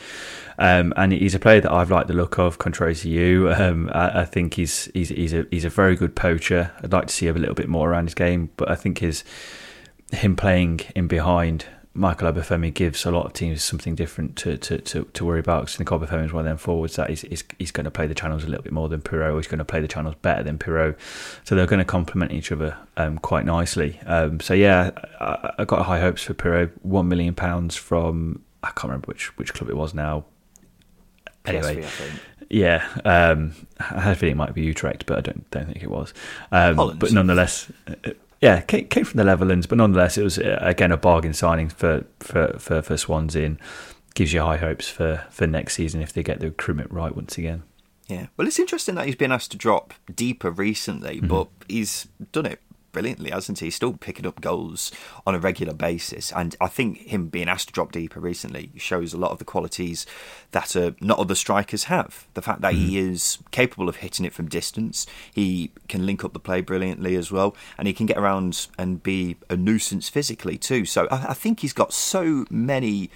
[0.60, 3.52] Um, and he's a player that I've liked the look of, contrary to you.
[3.52, 6.72] Um, I, I, think he's, he's he's a he's a very good poacher.
[6.84, 9.24] I'd like to see a little bit more around his game, but I think his
[10.12, 14.78] him playing in behind Michael Obafemi gives a lot of teams something different to, to,
[14.78, 15.64] to, to worry about.
[15.64, 17.92] Because I think Obafemi is one of them forwards that he's, he's, he's, going to
[17.92, 19.36] play the channels a little bit more than Piroe.
[19.36, 20.96] He's going to play the channels better than Piroe.
[21.44, 24.00] So they're going to complement each other um, quite nicely.
[24.06, 26.72] Um, so yeah, I, I, got high hopes for Piroe.
[26.82, 30.26] One million pounds from I can't remember which which club it was now.
[31.46, 35.50] Anyway, PSV, yeah, um, I had a feeling it might be Utrecht, but I don't
[35.52, 36.14] don't think it was.
[36.52, 37.72] Um, but nonetheless,
[38.42, 41.70] yeah, came, came from the Netherlands, but nonetheless, it was uh, again a bargain signing
[41.70, 43.60] for for for, for Swansea and
[44.16, 47.38] gives you high hopes for for next season if they get the recruitment right once
[47.38, 47.64] again.
[48.08, 51.28] Yeah, well, it's interesting that he's been asked to drop deeper recently, mm-hmm.
[51.28, 52.60] but he's done it
[52.92, 53.68] brilliantly, hasn't he?
[53.68, 54.92] He's still picking up goals
[55.26, 56.32] on a regular basis.
[56.34, 59.46] And I think him being asked to drop deeper recently shows a lot of the
[59.46, 60.06] qualities
[60.52, 62.28] that uh, not other strikers have.
[62.34, 62.78] The fact that mm.
[62.78, 67.16] he is capable of hitting it from distance, he can link up the play brilliantly
[67.16, 70.86] as well, and he can get around and be a nuisance physically too.
[70.86, 73.10] So I, I think he's got so many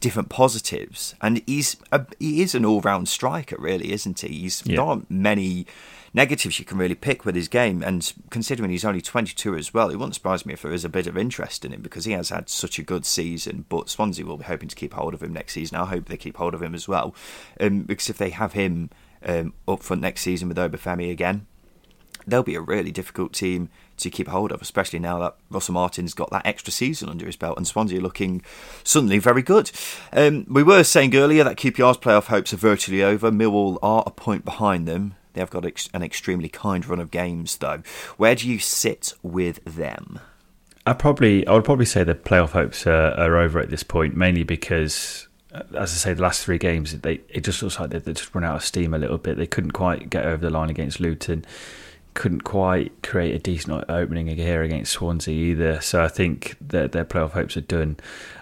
[0.00, 4.28] different positives, and he's a, he is an all round striker, really, isn't he?
[4.28, 4.76] He's yeah.
[4.76, 5.66] not many
[6.12, 7.82] negatives you can really pick with his game.
[7.82, 10.88] And considering he's only 22 as well, it wouldn't surprise me if there is a
[10.88, 13.64] bit of interest in him because he has had such a good season.
[13.68, 15.76] But Swansea will be hoping to keep hold of him next season.
[15.76, 17.14] I hope they keep hold of him as well.
[17.60, 18.90] Um, because if they have him
[19.24, 21.46] um, up front next season with Obafemi again,
[22.26, 26.14] they'll be a really difficult team to keep hold of, especially now that Russell Martin's
[26.14, 28.42] got that extra season under his belt and Swansea are looking
[28.82, 29.70] suddenly very good.
[30.12, 33.30] Um, we were saying earlier that QPR's playoff hopes are virtually over.
[33.30, 35.14] Millwall are a point behind them.
[35.32, 35.64] They have got
[35.94, 37.82] an extremely kind run of games, though.
[38.16, 40.20] Where do you sit with them?
[40.86, 44.16] I probably, I would probably say the playoff hopes are, are over at this point,
[44.16, 47.90] mainly because uh, as I say, the last three games, they it just looks like
[47.90, 49.36] they they just run out of steam a little bit.
[49.36, 51.44] They couldn't quite get over the line against Luton.
[52.14, 55.80] Couldn't quite create a decent opening here against Swansea either.
[55.80, 57.98] So I think that their playoff hopes are done.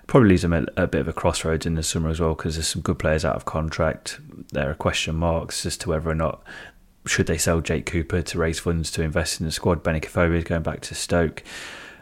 [0.07, 2.57] Probably leaves them at a bit of a crossroads in the summer as well because
[2.57, 4.21] there's some good players out of contract.
[4.53, 6.43] There are question marks as to whether or not
[7.11, 9.83] should they sell Jake Cooper to raise funds to invest in the squad.
[9.83, 11.43] Benik Afobe is going back to Stoke.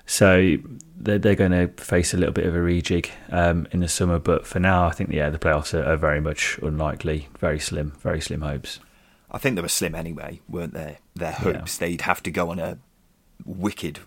[0.07, 0.57] So
[0.97, 4.19] they're, they're going to face a little bit of a rejig um, in the summer.
[4.19, 7.29] But for now, I think yeah, the playoffs are, are, very much unlikely.
[7.39, 8.79] Very slim, very slim hopes.
[9.31, 10.99] I think they were slim anyway, weren't they?
[11.15, 11.89] Their hopes yeah.
[11.89, 12.79] they'd have to go on a
[13.45, 13.99] wicked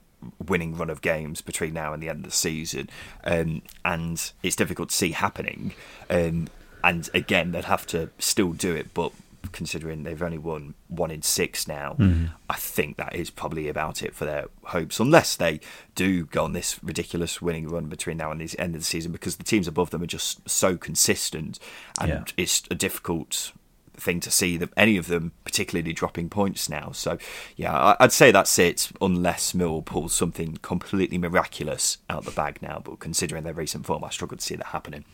[0.46, 2.90] winning run of games between now and the end of the season,
[3.24, 5.74] um, and it's difficult to see happening.
[6.10, 6.48] Um,
[6.84, 9.12] and again, they'd have to still do it, but
[9.52, 12.26] considering they've only won one in six now, mm-hmm.
[12.50, 15.60] I think that is probably about it for their hopes, unless they
[15.96, 19.12] do go on this ridiculous winning run between now and the end of the season,
[19.12, 21.60] because the teams above them are just so consistent,
[22.00, 22.24] and yeah.
[22.38, 23.52] it's a difficult
[24.02, 26.92] thing to see that any of them particularly dropping points now.
[26.92, 27.18] So
[27.56, 32.82] yeah, I'd say that's it, unless Mill pulls something completely miraculous out the bag now.
[32.84, 35.06] But considering their recent form, I struggle to see that happening.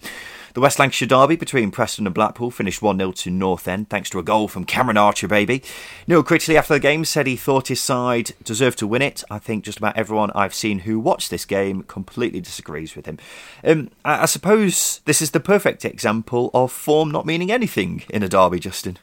[0.54, 4.10] The West Lancashire derby between Preston and Blackpool finished 1 0 to North End thanks
[4.12, 5.62] to a goal from Cameron Archer, baby.
[6.08, 9.22] Neil Critchley after the game said he thought his side deserved to win it.
[9.30, 13.18] I think just about everyone I've seen who watched this game completely disagrees with him.
[13.66, 18.24] Um, I, I suppose this is the perfect example of form not meaning anything in
[18.24, 18.98] a derby, Justin.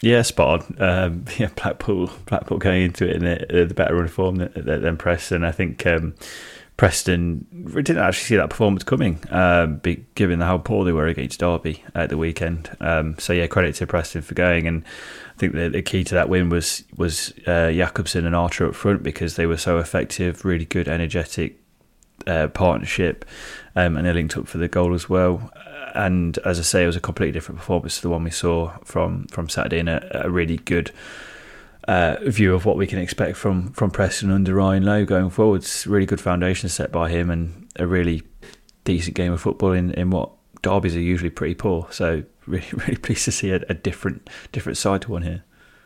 [0.00, 0.82] Yeah, spot on.
[0.82, 4.52] Um, yeah, Blackpool, Blackpool going into it in the, the better run of form than,
[4.54, 5.44] than Preston.
[5.44, 6.14] I think um,
[6.76, 9.80] Preston we didn't actually see that performance coming, um,
[10.16, 12.76] given how poor they were against Derby at the weekend.
[12.80, 14.82] Um, so yeah, credit to Preston for going, and
[15.36, 18.74] I think the, the key to that win was was uh, Jakobsen and Archer up
[18.74, 21.60] front because they were so effective, really good, energetic
[22.26, 23.24] uh, partnership,
[23.76, 25.52] um, and they linked up for the goal as well.
[25.94, 28.72] And as I say, it was a completely different performance to the one we saw
[28.84, 30.90] from from Saturday, and a, a really good
[31.88, 35.86] uh, view of what we can expect from from Preston under Ryan Lowe going forwards.
[35.86, 38.22] Really good foundation set by him, and a really
[38.84, 40.30] decent game of football in, in what
[40.62, 41.86] derbies are usually pretty poor.
[41.90, 45.44] So really really pleased to see a, a different different side to one here.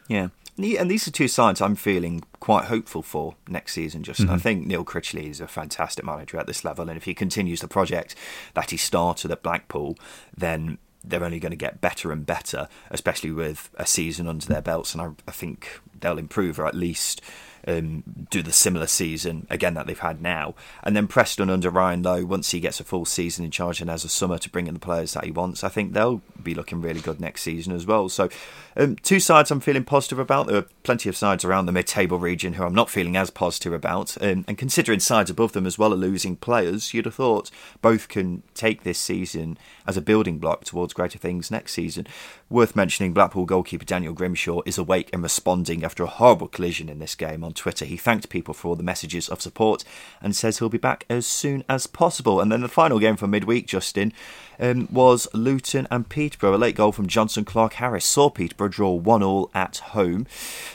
[0.08, 0.28] Yeah.
[0.58, 4.02] And these are two sides I'm feeling quite hopeful for next season.
[4.02, 4.32] Just mm-hmm.
[4.32, 7.60] I think Neil Critchley is a fantastic manager at this level, and if he continues
[7.60, 8.14] the project
[8.54, 9.98] that he started at Blackpool,
[10.36, 14.62] then they're only going to get better and better, especially with a season under their
[14.62, 14.92] belts.
[14.94, 17.20] And I, I think they'll improve, or at least
[17.66, 20.54] um, do the similar season again that they've had now.
[20.82, 23.90] And then Preston under Ryan Lowe, once he gets a full season in charge and
[23.90, 26.54] has a summer to bring in the players that he wants, I think they'll be
[26.54, 28.08] looking really good next season as well.
[28.08, 28.28] So,
[28.76, 30.46] um, two sides I'm feeling positive about.
[30.46, 33.30] There are plenty of sides around the mid table region who I'm not feeling as
[33.30, 34.16] positive about.
[34.22, 37.50] Um, and considering sides above them as well are losing players, you'd have thought
[37.82, 42.06] both can take this season as a building block towards greater things next season.
[42.48, 47.00] Worth mentioning, Blackpool goalkeeper Daniel Grimshaw is awake and responding after a horrible collision in
[47.00, 47.84] this game on Twitter.
[47.84, 49.82] He thanked people for all the messages of support
[50.22, 52.40] and says he'll be back as soon as possible.
[52.40, 54.12] And then the final game for midweek, Justin,
[54.60, 56.54] um, was Luton and Peterborough.
[56.54, 60.28] A late goal from Jonson Clarke Harris saw Peterborough draw 1 all at home.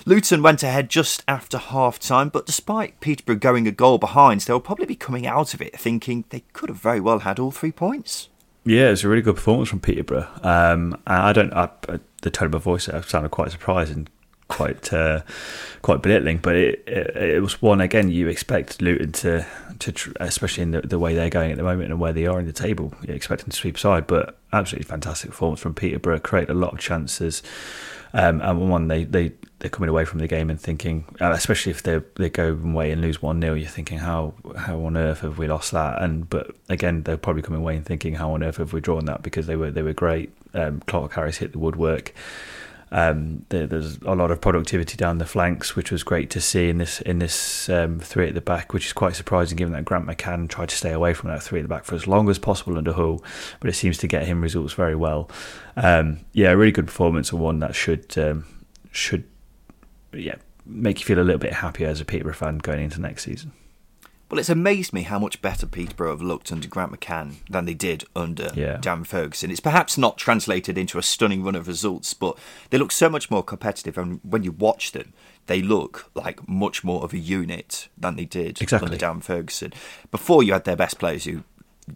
[0.05, 4.59] Luton went ahead just after half time, but despite Peterborough going a goal behind, they'll
[4.59, 7.71] probably be coming out of it thinking they could have very well had all three
[7.71, 8.27] points.
[8.63, 10.27] Yeah, it's a really good performance from Peterborough.
[10.43, 11.69] Um, I don't, I,
[12.21, 14.09] the tone of my voice sounded quite surprised and
[14.51, 15.21] quite uh,
[15.81, 19.47] quite belittling, but it, it, it was one again you expect Luton to
[19.79, 22.39] to especially in the, the, way they're going at the moment and where they are
[22.39, 24.05] in the table, you expect them to sweep side.
[24.05, 27.41] But absolutely fantastic performance from Peterborough, create a lot of chances.
[28.13, 31.71] Um, and one they they they're coming away from the game and thinking, uh, especially
[31.71, 35.19] if they they go away and lose one 0 you're thinking how how on earth
[35.19, 36.01] have we lost that?
[36.01, 39.05] And but again, they're probably coming away and thinking how on earth have we drawn
[39.05, 40.31] that because they were they were great.
[40.53, 42.13] Um, Clarke Harris hit the woodwork.
[42.93, 46.69] Um, there, there's a lot of productivity down the flanks, which was great to see
[46.69, 49.85] in this in this um, three at the back, which is quite surprising given that
[49.85, 52.29] Grant McCann tried to stay away from that three at the back for as long
[52.29, 53.23] as possible under Hull,
[53.59, 55.29] but it seems to get him results very well.
[55.77, 58.45] Um, yeah, a really good performance and one that should um,
[58.91, 59.23] should
[60.13, 63.23] yeah make you feel a little bit happier as a Peterborough fan going into next
[63.23, 63.53] season.
[64.31, 67.73] Well, it's amazed me how much better Peterborough have looked under Grant McCann than they
[67.73, 68.77] did under yeah.
[68.77, 69.51] Dan Ferguson.
[69.51, 72.37] It's perhaps not translated into a stunning run of results, but
[72.69, 73.97] they look so much more competitive.
[73.97, 75.11] And when you watch them,
[75.47, 78.85] they look like much more of a unit than they did exactly.
[78.85, 79.73] under Dan Ferguson.
[80.11, 81.43] Before you had their best players who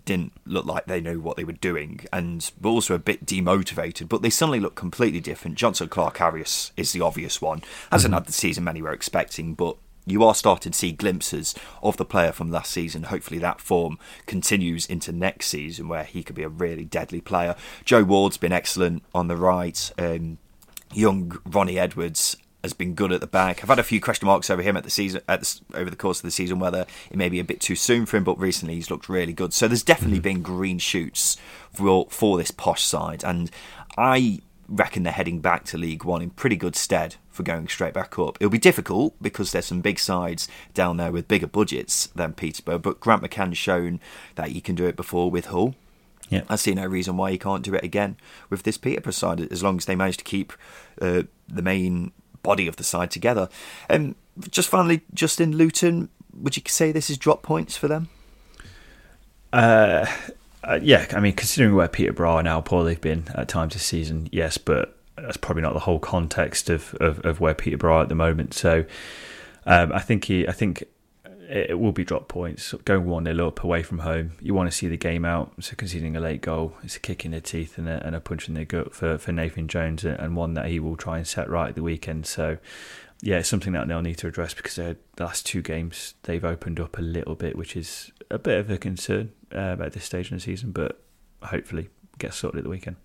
[0.03, 4.09] didn't look like they knew what they were doing and were also a bit demotivated,
[4.09, 5.57] but they suddenly look completely different.
[5.57, 7.61] Jonson Clarke Harris is the obvious one.
[7.93, 8.17] Hasn't mm-hmm.
[8.17, 12.05] had the season many were expecting, but you are starting to see glimpses of the
[12.05, 13.03] player from last season.
[13.03, 17.55] Hopefully, that form continues into next season, where he could be a really deadly player.
[17.83, 19.91] Joe Ward's been excellent on the right.
[19.97, 20.37] Um,
[20.93, 23.61] young Ronnie Edwards has been good at the back.
[23.61, 25.95] I've had a few question marks over him at the season, at the, over the
[25.95, 28.23] course of the season, whether it may be a bit too soon for him.
[28.23, 29.53] But recently, he's looked really good.
[29.53, 30.23] So there's definitely mm-hmm.
[30.23, 31.37] been green shoots
[31.73, 33.49] for for this posh side, and
[33.97, 37.93] I reckon they're heading back to League One in pretty good stead for going straight
[37.93, 38.37] back up.
[38.39, 42.79] It'll be difficult because there's some big sides down there with bigger budgets than Peterborough,
[42.79, 43.99] but Grant McCann's shown
[44.35, 45.75] that he can do it before with Hull.
[46.29, 46.43] Yeah.
[46.49, 48.17] I see no reason why he can't do it again
[48.49, 50.53] with this Peterborough side, as long as they manage to keep
[51.01, 53.49] uh, the main body of the side together.
[53.89, 58.09] And um, just finally, Justin Luton, would you say this is drop points for them?
[59.53, 60.05] Uh,
[60.63, 63.83] uh, yeah, I mean, considering where Peterborough and how poor they've been at times this
[63.83, 68.03] season, yes, but that's probably not the whole context of, of, of where Peterborough are
[68.03, 68.53] at the moment.
[68.53, 68.85] So
[69.65, 70.83] um, I think he, I think
[71.49, 72.73] it will be drop points.
[72.85, 75.53] Going 1 0 up away from home, you want to see the game out.
[75.59, 78.19] So conceding a late goal it's a kick in the teeth and a, and a
[78.19, 81.27] punch in the gut for, for Nathan Jones, and one that he will try and
[81.27, 82.25] set right at the weekend.
[82.25, 82.57] So,
[83.21, 86.79] yeah, it's something that they'll need to address because the last two games they've opened
[86.79, 90.31] up a little bit, which is a bit of a concern uh, at this stage
[90.31, 91.01] in the season, but
[91.43, 92.97] hopefully gets sorted at the weekend.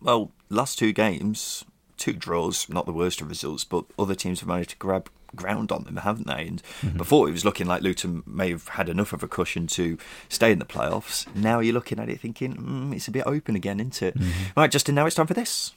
[0.00, 1.64] Well, last two games,
[1.96, 5.72] two draws, not the worst of results, but other teams have managed to grab ground
[5.72, 6.46] on them, haven't they?
[6.46, 6.96] And mm-hmm.
[6.96, 9.98] before it was looking like Luton may have had enough of a cushion to
[10.28, 11.26] stay in the playoffs.
[11.34, 14.18] Now you're looking at it thinking, mm, it's a bit open again, isn't it?
[14.18, 14.60] Mm-hmm.
[14.60, 15.72] Right, Justin, now it's time for this.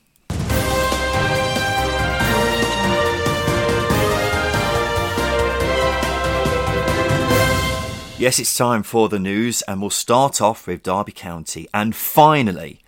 [8.19, 11.67] Yes, it's time for the news, and we'll start off with Derby County.
[11.71, 12.80] And finally,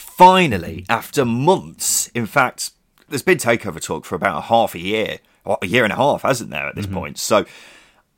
[0.00, 2.70] finally, after months, in fact,
[3.08, 5.96] there's been takeover talk for about a half a year, or a year and a
[5.96, 6.94] half, hasn't there, at this mm-hmm.
[6.94, 7.18] point?
[7.18, 7.44] So,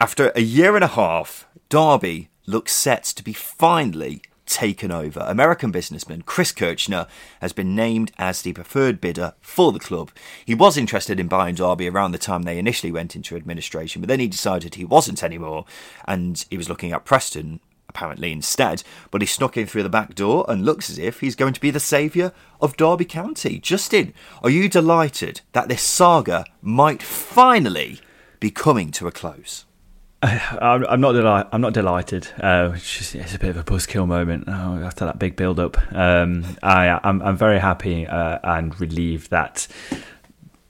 [0.01, 5.21] after a year and a half, Derby looks set to be finally taken over.
[5.21, 7.07] American businessman Chris Kirchner
[7.41, 10.11] has been named as the preferred bidder for the club.
[10.45, 14.09] He was interested in buying Derby around the time they initially went into administration, but
[14.09, 15.67] then he decided he wasn't anymore
[16.07, 17.61] and he was looking at Preston
[17.91, 21.37] apparently instead, but he snuck in through the back door and looks as if he's
[21.37, 23.59] going to be the saviour of Derby County.
[23.59, 28.01] Justin, are you delighted that this saga might finally
[28.39, 29.67] be coming to a close?
[30.23, 32.29] I'm not deli- I'm not delighted.
[32.41, 35.59] Uh, it's, just, it's a bit of a buzzkill moment oh, after that big build
[35.59, 35.77] up.
[35.93, 39.67] Um, I, I'm, I'm very happy uh, and relieved that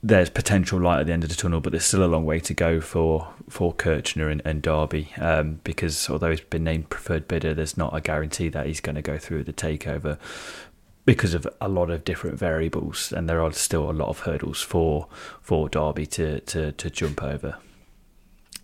[0.03, 2.39] there's potential light at the end of the tunnel, but there's still a long way
[2.39, 5.09] to go for for Kirchner and, and Derby.
[5.17, 8.95] Um, because although he's been named preferred bidder, there's not a guarantee that he's going
[8.95, 10.17] to go through the takeover
[11.05, 14.61] because of a lot of different variables, and there are still a lot of hurdles
[14.61, 15.07] for
[15.41, 17.57] for Derby to to, to jump over.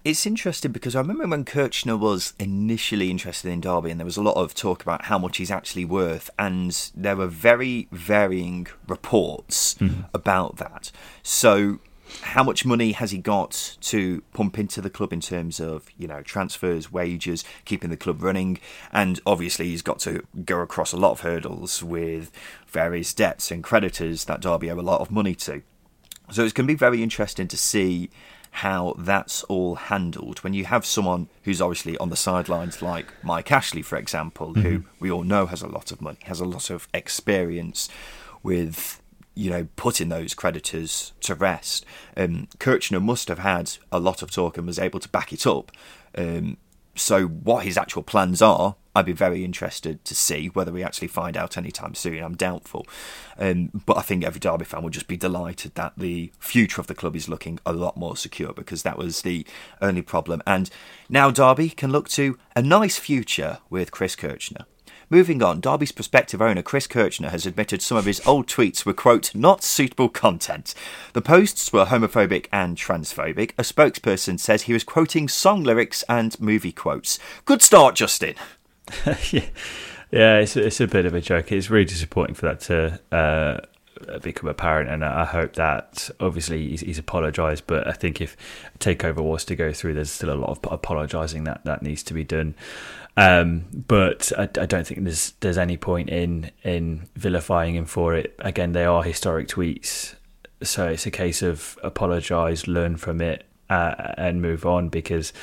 [0.08, 4.16] It's interesting because I remember when Kirchner was initially interested in Derby, and there was
[4.16, 8.68] a lot of talk about how much he's actually worth, and there were very varying
[8.88, 10.04] reports mm-hmm.
[10.14, 10.94] about that.
[11.24, 11.80] So,
[12.22, 16.08] how much money has he got to pump into the club in terms of you
[16.08, 18.60] know transfers, wages, keeping the club running,
[18.94, 22.32] and obviously he's got to go across a lot of hurdles with
[22.66, 25.64] various debts and creditors that Derby owe a lot of money to.
[26.32, 28.10] So it's going to be very interesting to see
[28.58, 33.52] how that's all handled when you have someone who's obviously on the sidelines, like Mike
[33.52, 34.62] Ashley, for example, mm-hmm.
[34.62, 37.88] who we all know has a lot of money, has a lot of experience
[38.42, 39.00] with
[39.36, 41.86] you know, putting those creditors to rest.
[42.18, 45.46] Um, Kirchner must have had a lot of talk and was able to back it
[45.46, 45.72] up.
[46.18, 46.58] Um,
[46.98, 51.08] so, what his actual plans are, I'd be very interested to see whether we actually
[51.08, 52.24] find out anytime soon.
[52.24, 52.88] I'm doubtful.
[53.38, 56.88] Um, but I think every Derby fan will just be delighted that the future of
[56.88, 59.46] the club is looking a lot more secure because that was the
[59.82, 60.42] only problem.
[60.48, 60.70] And
[61.10, 64.66] now Derby can look to a nice future with Chris Kirchner.
[65.10, 68.94] Moving on, Derby's prospective owner Chris Kirchner has admitted some of his old tweets were,
[68.94, 70.76] quote, not suitable content.
[71.14, 73.52] The posts were homophobic and transphobic.
[73.58, 77.20] A spokesperson says he was quoting song lyrics and movie quotes.
[77.46, 78.36] Good start, Justin.
[79.32, 79.46] yeah.
[80.12, 81.54] yeah, it's, it's a bit of a joke.
[81.54, 83.00] It's really disappointing for that to.
[83.16, 83.66] Uh
[84.22, 87.66] become apparent, and I hope that obviously he's, he's apologised.
[87.68, 88.38] But I think if
[88.80, 92.14] takeover was to go through, there's still a lot of apologising that that needs to
[92.14, 92.56] be done.
[93.18, 98.14] Um, but I, I, don't think there's there's any point in in vilifying him for
[98.14, 98.36] it.
[98.38, 100.14] Again, they are historic tweets,
[100.62, 104.90] so it's a case of apologise, learn from it, uh, and move on.
[104.90, 105.34] Because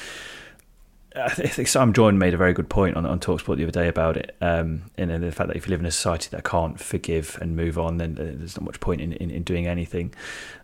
[1.16, 3.88] I think Sam Jordan made a very good point on on Talksport the other day
[3.88, 6.78] about it, um, and the fact that if you live in a society that can't
[6.78, 10.14] forgive and move on, then there's not much point in in, in doing anything.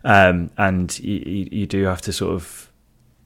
[0.05, 2.71] Um, and you, you do have to sort of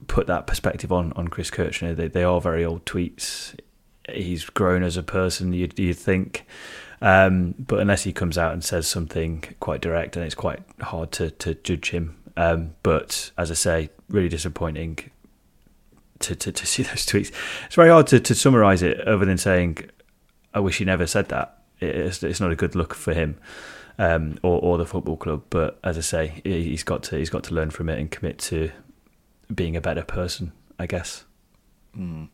[0.08, 1.94] put that perspective on on Chris Kirchner.
[1.94, 3.54] They, they are very old tweets.
[4.12, 5.52] He's grown as a person.
[5.52, 6.46] You'd, you'd think,
[7.00, 11.12] um, but unless he comes out and says something quite direct, and it's quite hard
[11.12, 12.16] to to judge him.
[12.36, 14.98] Um, but as I say, really disappointing
[16.20, 17.32] to, to, to see those tweets.
[17.66, 19.90] It's very hard to, to summarise it, other than saying,
[20.54, 23.36] "I wish he never said that." It's, it's not a good look for him
[23.98, 25.44] um, or, or the football club.
[25.50, 28.38] But as I say, he's got to he's got to learn from it and commit
[28.38, 28.70] to
[29.54, 30.52] being a better person.
[30.78, 31.24] I guess.
[31.96, 32.28] Mm.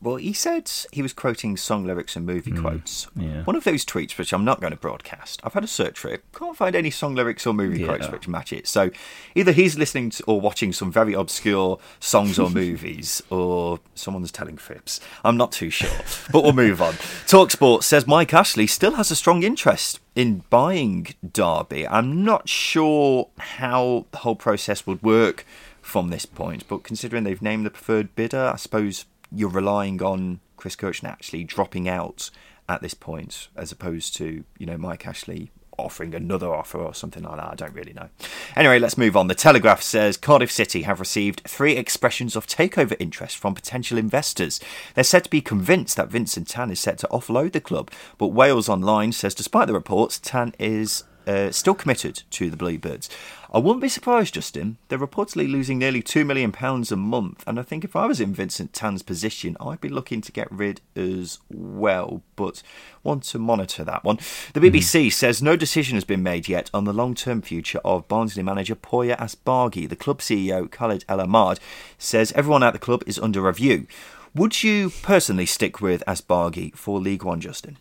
[0.00, 3.08] Well, he said he was quoting song lyrics and movie mm, quotes.
[3.16, 3.42] Yeah.
[3.42, 6.08] One of those tweets, which I'm not going to broadcast, I've had a search for
[6.08, 6.24] it.
[6.32, 7.86] Can't find any song lyrics or movie yeah.
[7.86, 8.68] quotes which match it.
[8.68, 8.90] So
[9.34, 14.56] either he's listening to or watching some very obscure songs or movies, or someone's telling
[14.56, 15.00] fibs.
[15.24, 15.90] I'm not too sure,
[16.32, 16.92] but we'll move on.
[17.26, 21.86] Talksport says Mike Ashley still has a strong interest in buying Derby.
[21.88, 25.44] I'm not sure how the whole process would work
[25.82, 30.40] from this point, but considering they've named the preferred bidder, I suppose you're relying on
[30.56, 32.30] Chris Kirchner actually dropping out
[32.68, 37.22] at this point, as opposed to you know Mike Ashley offering another offer or something
[37.22, 37.52] like that.
[37.52, 38.08] I don't really know.
[38.56, 39.28] Anyway, let's move on.
[39.28, 44.60] The Telegraph says Cardiff City have received three expressions of takeover interest from potential investors.
[44.94, 48.28] They're said to be convinced that Vincent Tan is set to offload the club, but
[48.28, 53.10] Wales Online says despite the reports, Tan is uh, still committed to the Bluebirds.
[53.52, 54.78] I wouldn't be surprised, Justin.
[54.88, 58.34] They're reportedly losing nearly £2 million a month, and I think if I was in
[58.34, 62.62] Vincent Tan's position, I'd be looking to get rid as well, but
[63.02, 64.18] want to monitor that one.
[64.54, 65.12] The BBC mm.
[65.12, 68.74] says no decision has been made yet on the long term future of Barnsley manager
[68.74, 69.88] Poya Asbaghi.
[69.88, 71.60] The club CEO, Khalid El Ahmad,
[71.96, 73.86] says everyone at the club is under review.
[74.34, 77.78] Would you personally stick with Asbaghi for League One, Justin?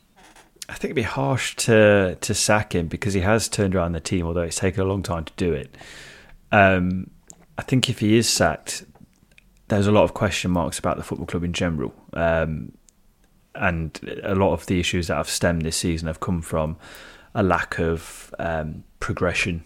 [0.70, 4.00] I think it'd be harsh to to sack him because he has turned around the
[4.00, 5.76] team, although it's taken a long time to do it.
[6.52, 7.10] Um,
[7.58, 8.86] I think if he is sacked,
[9.70, 12.74] there's a lot of question marks about the football club in general, um,
[13.56, 16.78] and a lot of the issues that have stemmed this season have come from
[17.34, 19.64] a lack of um, progression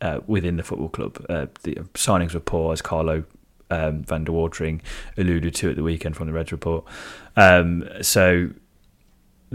[0.00, 1.24] uh, within the football club.
[1.28, 3.24] Uh, the signings were poor, as Carlo
[3.70, 4.82] um, van der Watering
[5.16, 6.84] alluded to at the weekend from the Reds report.
[7.36, 8.50] Um, so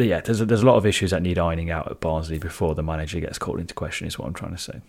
[0.06, 2.76] yeah, there's a, there's a lot of issues that need ironing out at Barnsley before
[2.76, 4.08] the manager gets called into question.
[4.08, 4.82] Is what I'm trying to say.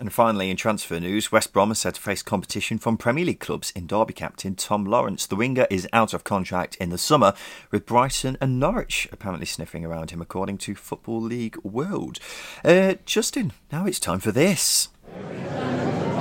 [0.00, 3.40] And finally, in transfer news, West Brom is set to face competition from Premier League
[3.40, 5.26] clubs in Derby captain Tom Lawrence.
[5.26, 7.34] The winger is out of contract in the summer,
[7.72, 12.20] with Brighton and Norwich apparently sniffing around him, according to Football League World.
[12.64, 14.88] Uh, Justin, now it's time for this.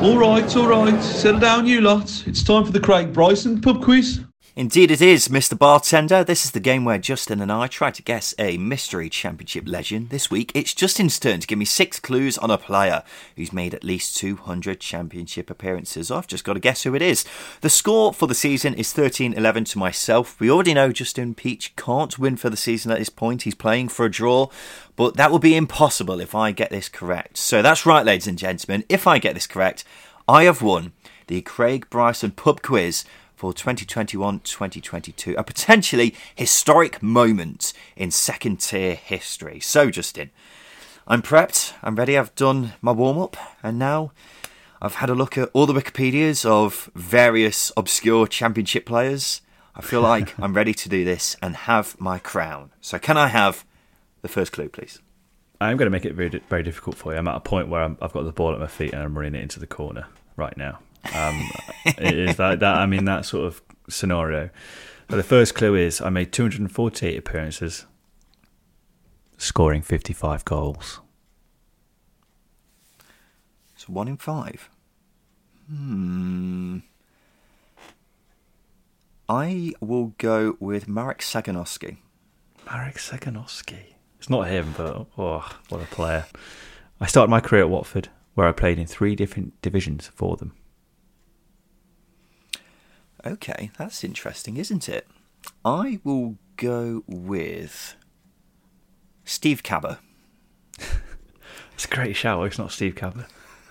[0.02, 1.04] All right, all right.
[1.04, 2.24] Settle down, you lot.
[2.26, 4.22] It's time for the Craig Bryson pub quiz.
[4.58, 5.56] Indeed, it is, Mr.
[5.56, 6.24] Bartender.
[6.24, 10.10] This is the game where Justin and I try to guess a mystery championship legend.
[10.10, 13.04] This week, it's Justin's turn to give me six clues on a player
[13.36, 16.10] who's made at least 200 championship appearances.
[16.10, 17.24] I've just got to guess who it is.
[17.62, 20.40] The score for the season is 13 11 to myself.
[20.40, 23.44] We already know Justin Peach can't win for the season at this point.
[23.44, 24.48] He's playing for a draw,
[24.96, 27.38] but that will be impossible if I get this correct.
[27.38, 28.86] So that's right, ladies and gentlemen.
[28.90, 29.84] If I get this correct,
[30.28, 30.94] I have won
[31.28, 33.06] the Craig Bryson pub quiz
[33.38, 39.60] for 2021 2022, a potentially historic moment in second tier history.
[39.60, 40.32] So, Justin,
[41.08, 44.12] I'm prepped, I'm ready, I've done my warm up, and now
[44.82, 49.42] I've had a look at all the Wikipedias of various obscure championship players.
[49.76, 52.72] I feel like I'm ready to do this and have my crown.
[52.82, 53.64] So, can I have
[54.24, 55.00] the first clue, please?
[55.62, 57.20] I'm going to make it very, very difficult for you.
[57.20, 59.16] I'm at a point where i have got the ball at my feet and I'm
[59.16, 60.80] running it into the corner right now.
[61.16, 61.50] Um,
[61.86, 64.50] it is that, that I mean that sort of scenario.
[65.08, 67.86] But the first clue is I made 248 appearances,
[69.38, 71.00] scoring 55 goals.
[73.76, 74.70] So one in five.
[75.70, 76.80] Hmm.
[79.30, 81.98] I will go with Marek Saganowski.
[82.66, 83.94] Marek Saganowski.
[84.18, 86.26] It's not him, but oh, what a player.
[87.00, 90.54] I started my career at Watford, where I played in three different divisions for them.
[93.26, 95.08] Okay, that's interesting, isn't it?
[95.66, 97.96] I will go with
[99.26, 100.00] Steve Kabba.
[101.78, 102.44] It's a great shout.
[102.48, 103.28] It's not Steve Kabba.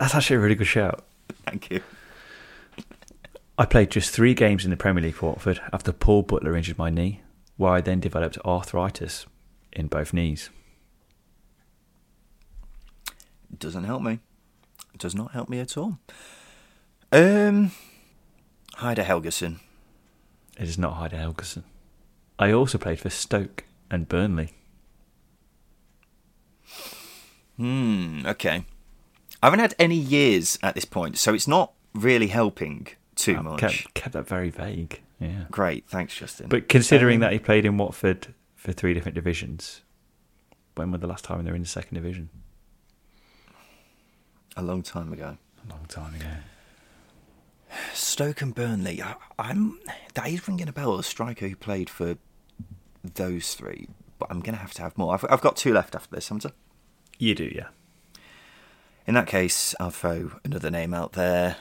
[0.00, 1.04] that's actually a really good shout.
[1.46, 1.80] Thank you.
[3.58, 6.76] I played just three games in the Premier League for Watford after Paul Butler injured
[6.76, 7.20] my knee,
[7.56, 9.26] where I then developed arthritis
[9.72, 10.50] in both knees.
[13.52, 14.18] It doesn't help me.
[14.92, 15.98] It does not help me at all.
[17.12, 17.70] Um,
[18.76, 19.60] Heidar Helguson.
[20.58, 21.62] It is not Heidar Helguson.
[22.38, 24.50] I also played for Stoke and Burnley.
[27.56, 28.64] Hmm, okay.
[29.42, 33.42] I haven't had any years at this point, so it's not really helping too I
[33.42, 33.60] much.
[33.60, 35.00] Kept, kept that very vague.
[35.20, 35.44] Yeah.
[35.50, 36.48] Great, thanks, Justin.
[36.48, 39.82] But considering Um, that he played in Watford for three different divisions,
[40.74, 42.30] when was the last time they were in the second division?
[44.56, 45.36] a long time ago.
[45.68, 46.28] A long time ago.
[47.92, 49.02] Stoke and Burnley.
[49.02, 49.78] I, I'm
[50.14, 50.98] that is ringing a bell.
[50.98, 52.16] A striker who played for
[53.14, 55.14] those three, but I'm going to have to have more.
[55.14, 56.50] I've, I've got two left after this, haven't I?
[57.18, 57.68] You do, yeah.
[59.06, 61.56] In that case, I'll throw another name out there.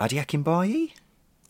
[0.00, 0.92] Ade Akinbiyi?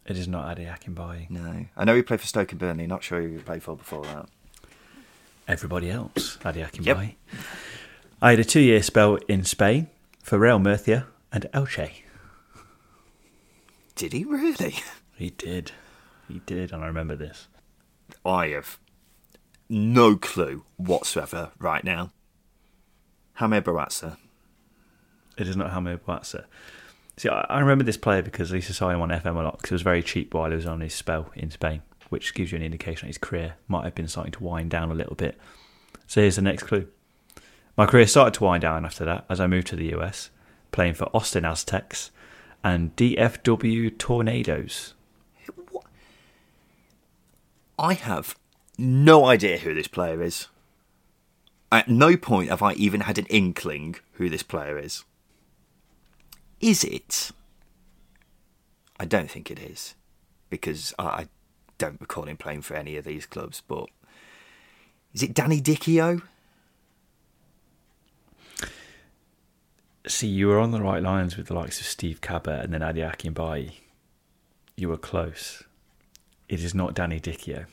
[0.07, 1.31] It is not Ade Akinbiyi.
[1.31, 2.87] No, I know he played for Stoke and Burnley.
[2.87, 4.29] Not sure who he played for before that.
[5.49, 7.15] Everybody else, Ade Akinbiyi.
[8.21, 9.89] I had a two-year spell in Spain
[10.23, 12.04] for Real Murcia and Elche.
[13.95, 14.77] Did he really?
[15.17, 15.71] He did.
[16.27, 17.47] He did, and I remember this.
[18.27, 18.81] I have
[19.69, 22.11] no clue whatsoever right now.
[23.35, 24.19] Hameur Bouazza.
[25.39, 26.47] It is not Hameur Bouazza.
[27.17, 29.43] See, I, I remember this player because I used to sign him on FM a
[29.43, 32.35] lot because it was very cheap while he was on his spell in Spain, which
[32.35, 34.95] gives you an indication that his career might have been starting to wind down a
[34.95, 35.39] little bit.
[36.09, 36.89] So here's the next clue.
[37.77, 40.31] My career started to wind down after that as I moved to the US,
[40.73, 42.11] playing for Austin Aztex
[42.65, 44.95] and DFW Tornados.
[47.79, 48.37] I have
[48.79, 50.49] no idea who this player is.
[51.71, 55.05] At no point have I even had an inkling who this player is.
[56.61, 57.33] Is it?
[58.99, 59.95] I don't think it is,
[60.49, 61.27] because I
[61.77, 63.61] don't recall him playing for any of these clubs.
[63.67, 63.91] But
[65.13, 66.23] is it Danny Dichio?
[70.07, 72.83] See, you were on the right lines with the likes of Steve Kabba and then
[72.83, 73.73] Ade Akinbiyi.
[74.77, 75.63] You were close.
[76.49, 77.65] It is not Danny Dichio.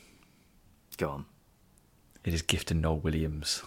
[0.96, 1.24] Go on.
[2.24, 3.62] It is Gifton Noel Williams.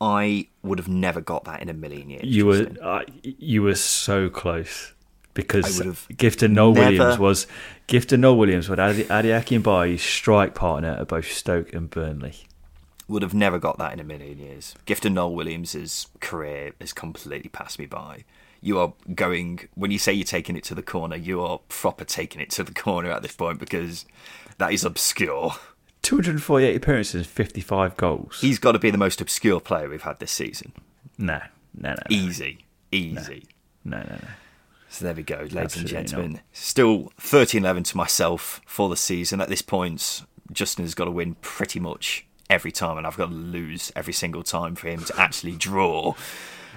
[0.00, 2.24] I would have never got that in a million years.
[2.24, 4.92] You were uh, you were so close
[5.34, 7.46] because have Gifton Noel never- Williams was
[7.88, 12.34] Gifton Noel Williams was Adi, Ade Akinbiyi's strike partner at both Stoke and Burnley.
[13.08, 14.74] Would have never got that in a million years.
[14.86, 18.24] Gifton Noel Williams's career has completely passed me by.
[18.60, 22.04] You are going when you say you're taking it to the corner, you are proper
[22.04, 24.06] taking it to the corner at this point because
[24.58, 25.52] that is obscure.
[26.02, 28.38] 248 appearances, and 55 goals.
[28.40, 30.72] He's got to be the most obscure player we've had this season.
[31.18, 31.40] no,
[31.74, 33.46] no, no, no, Easy, easy.
[33.84, 34.28] no, no, no.
[34.88, 36.40] So there we go, ladies Absolutely and gentlemen.
[36.52, 39.40] Still 13-11 to myself for the season.
[39.40, 40.22] At this point,
[40.52, 44.12] Justin has got to win pretty much every time, and I've got to lose every
[44.12, 46.14] single time for him to actually draw.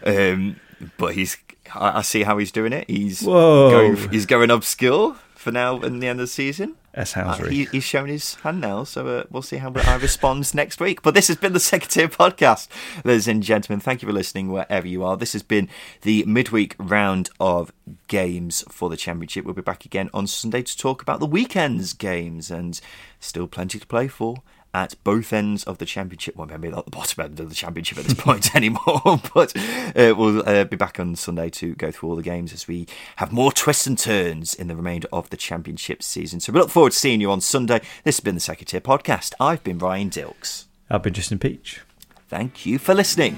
[0.05, 0.59] Um,
[0.97, 1.37] but he's,
[1.73, 2.89] I, I see how he's doing it.
[2.89, 3.71] He's Whoa.
[3.71, 6.75] going, he's going obscure for now and the end of the season.
[6.95, 10.55] That's Uh, he, he's shown his hand now, so uh, we'll see how I respond
[10.55, 11.01] next week.
[11.01, 12.69] But this has been the Second Tier Podcast,
[13.03, 13.81] ladies and gentlemen.
[13.81, 15.17] Thank you for listening wherever you are.
[15.17, 15.67] This has been
[16.03, 17.73] the midweek round of
[18.07, 19.43] games for the Championship.
[19.43, 22.79] We'll be back again on Sunday to talk about the weekend's games, and
[23.19, 24.37] still plenty to play for
[24.75, 26.35] at both ends of the championship.
[26.35, 29.01] Well, maybe not the bottom end of the championship at this point anymore,
[29.33, 32.67] but uh, we'll uh, be back on Sunday to go through all the games as
[32.67, 36.41] we have more twists and turns in the remainder of the championship season.
[36.41, 37.79] So we look forward to seeing you on Sunday.
[38.03, 39.33] This has been the Second Tier Podcast.
[39.39, 40.65] I've been Ryan Dilks.
[40.89, 41.81] I've been Justin Peach.
[42.27, 43.37] Thank you for listening.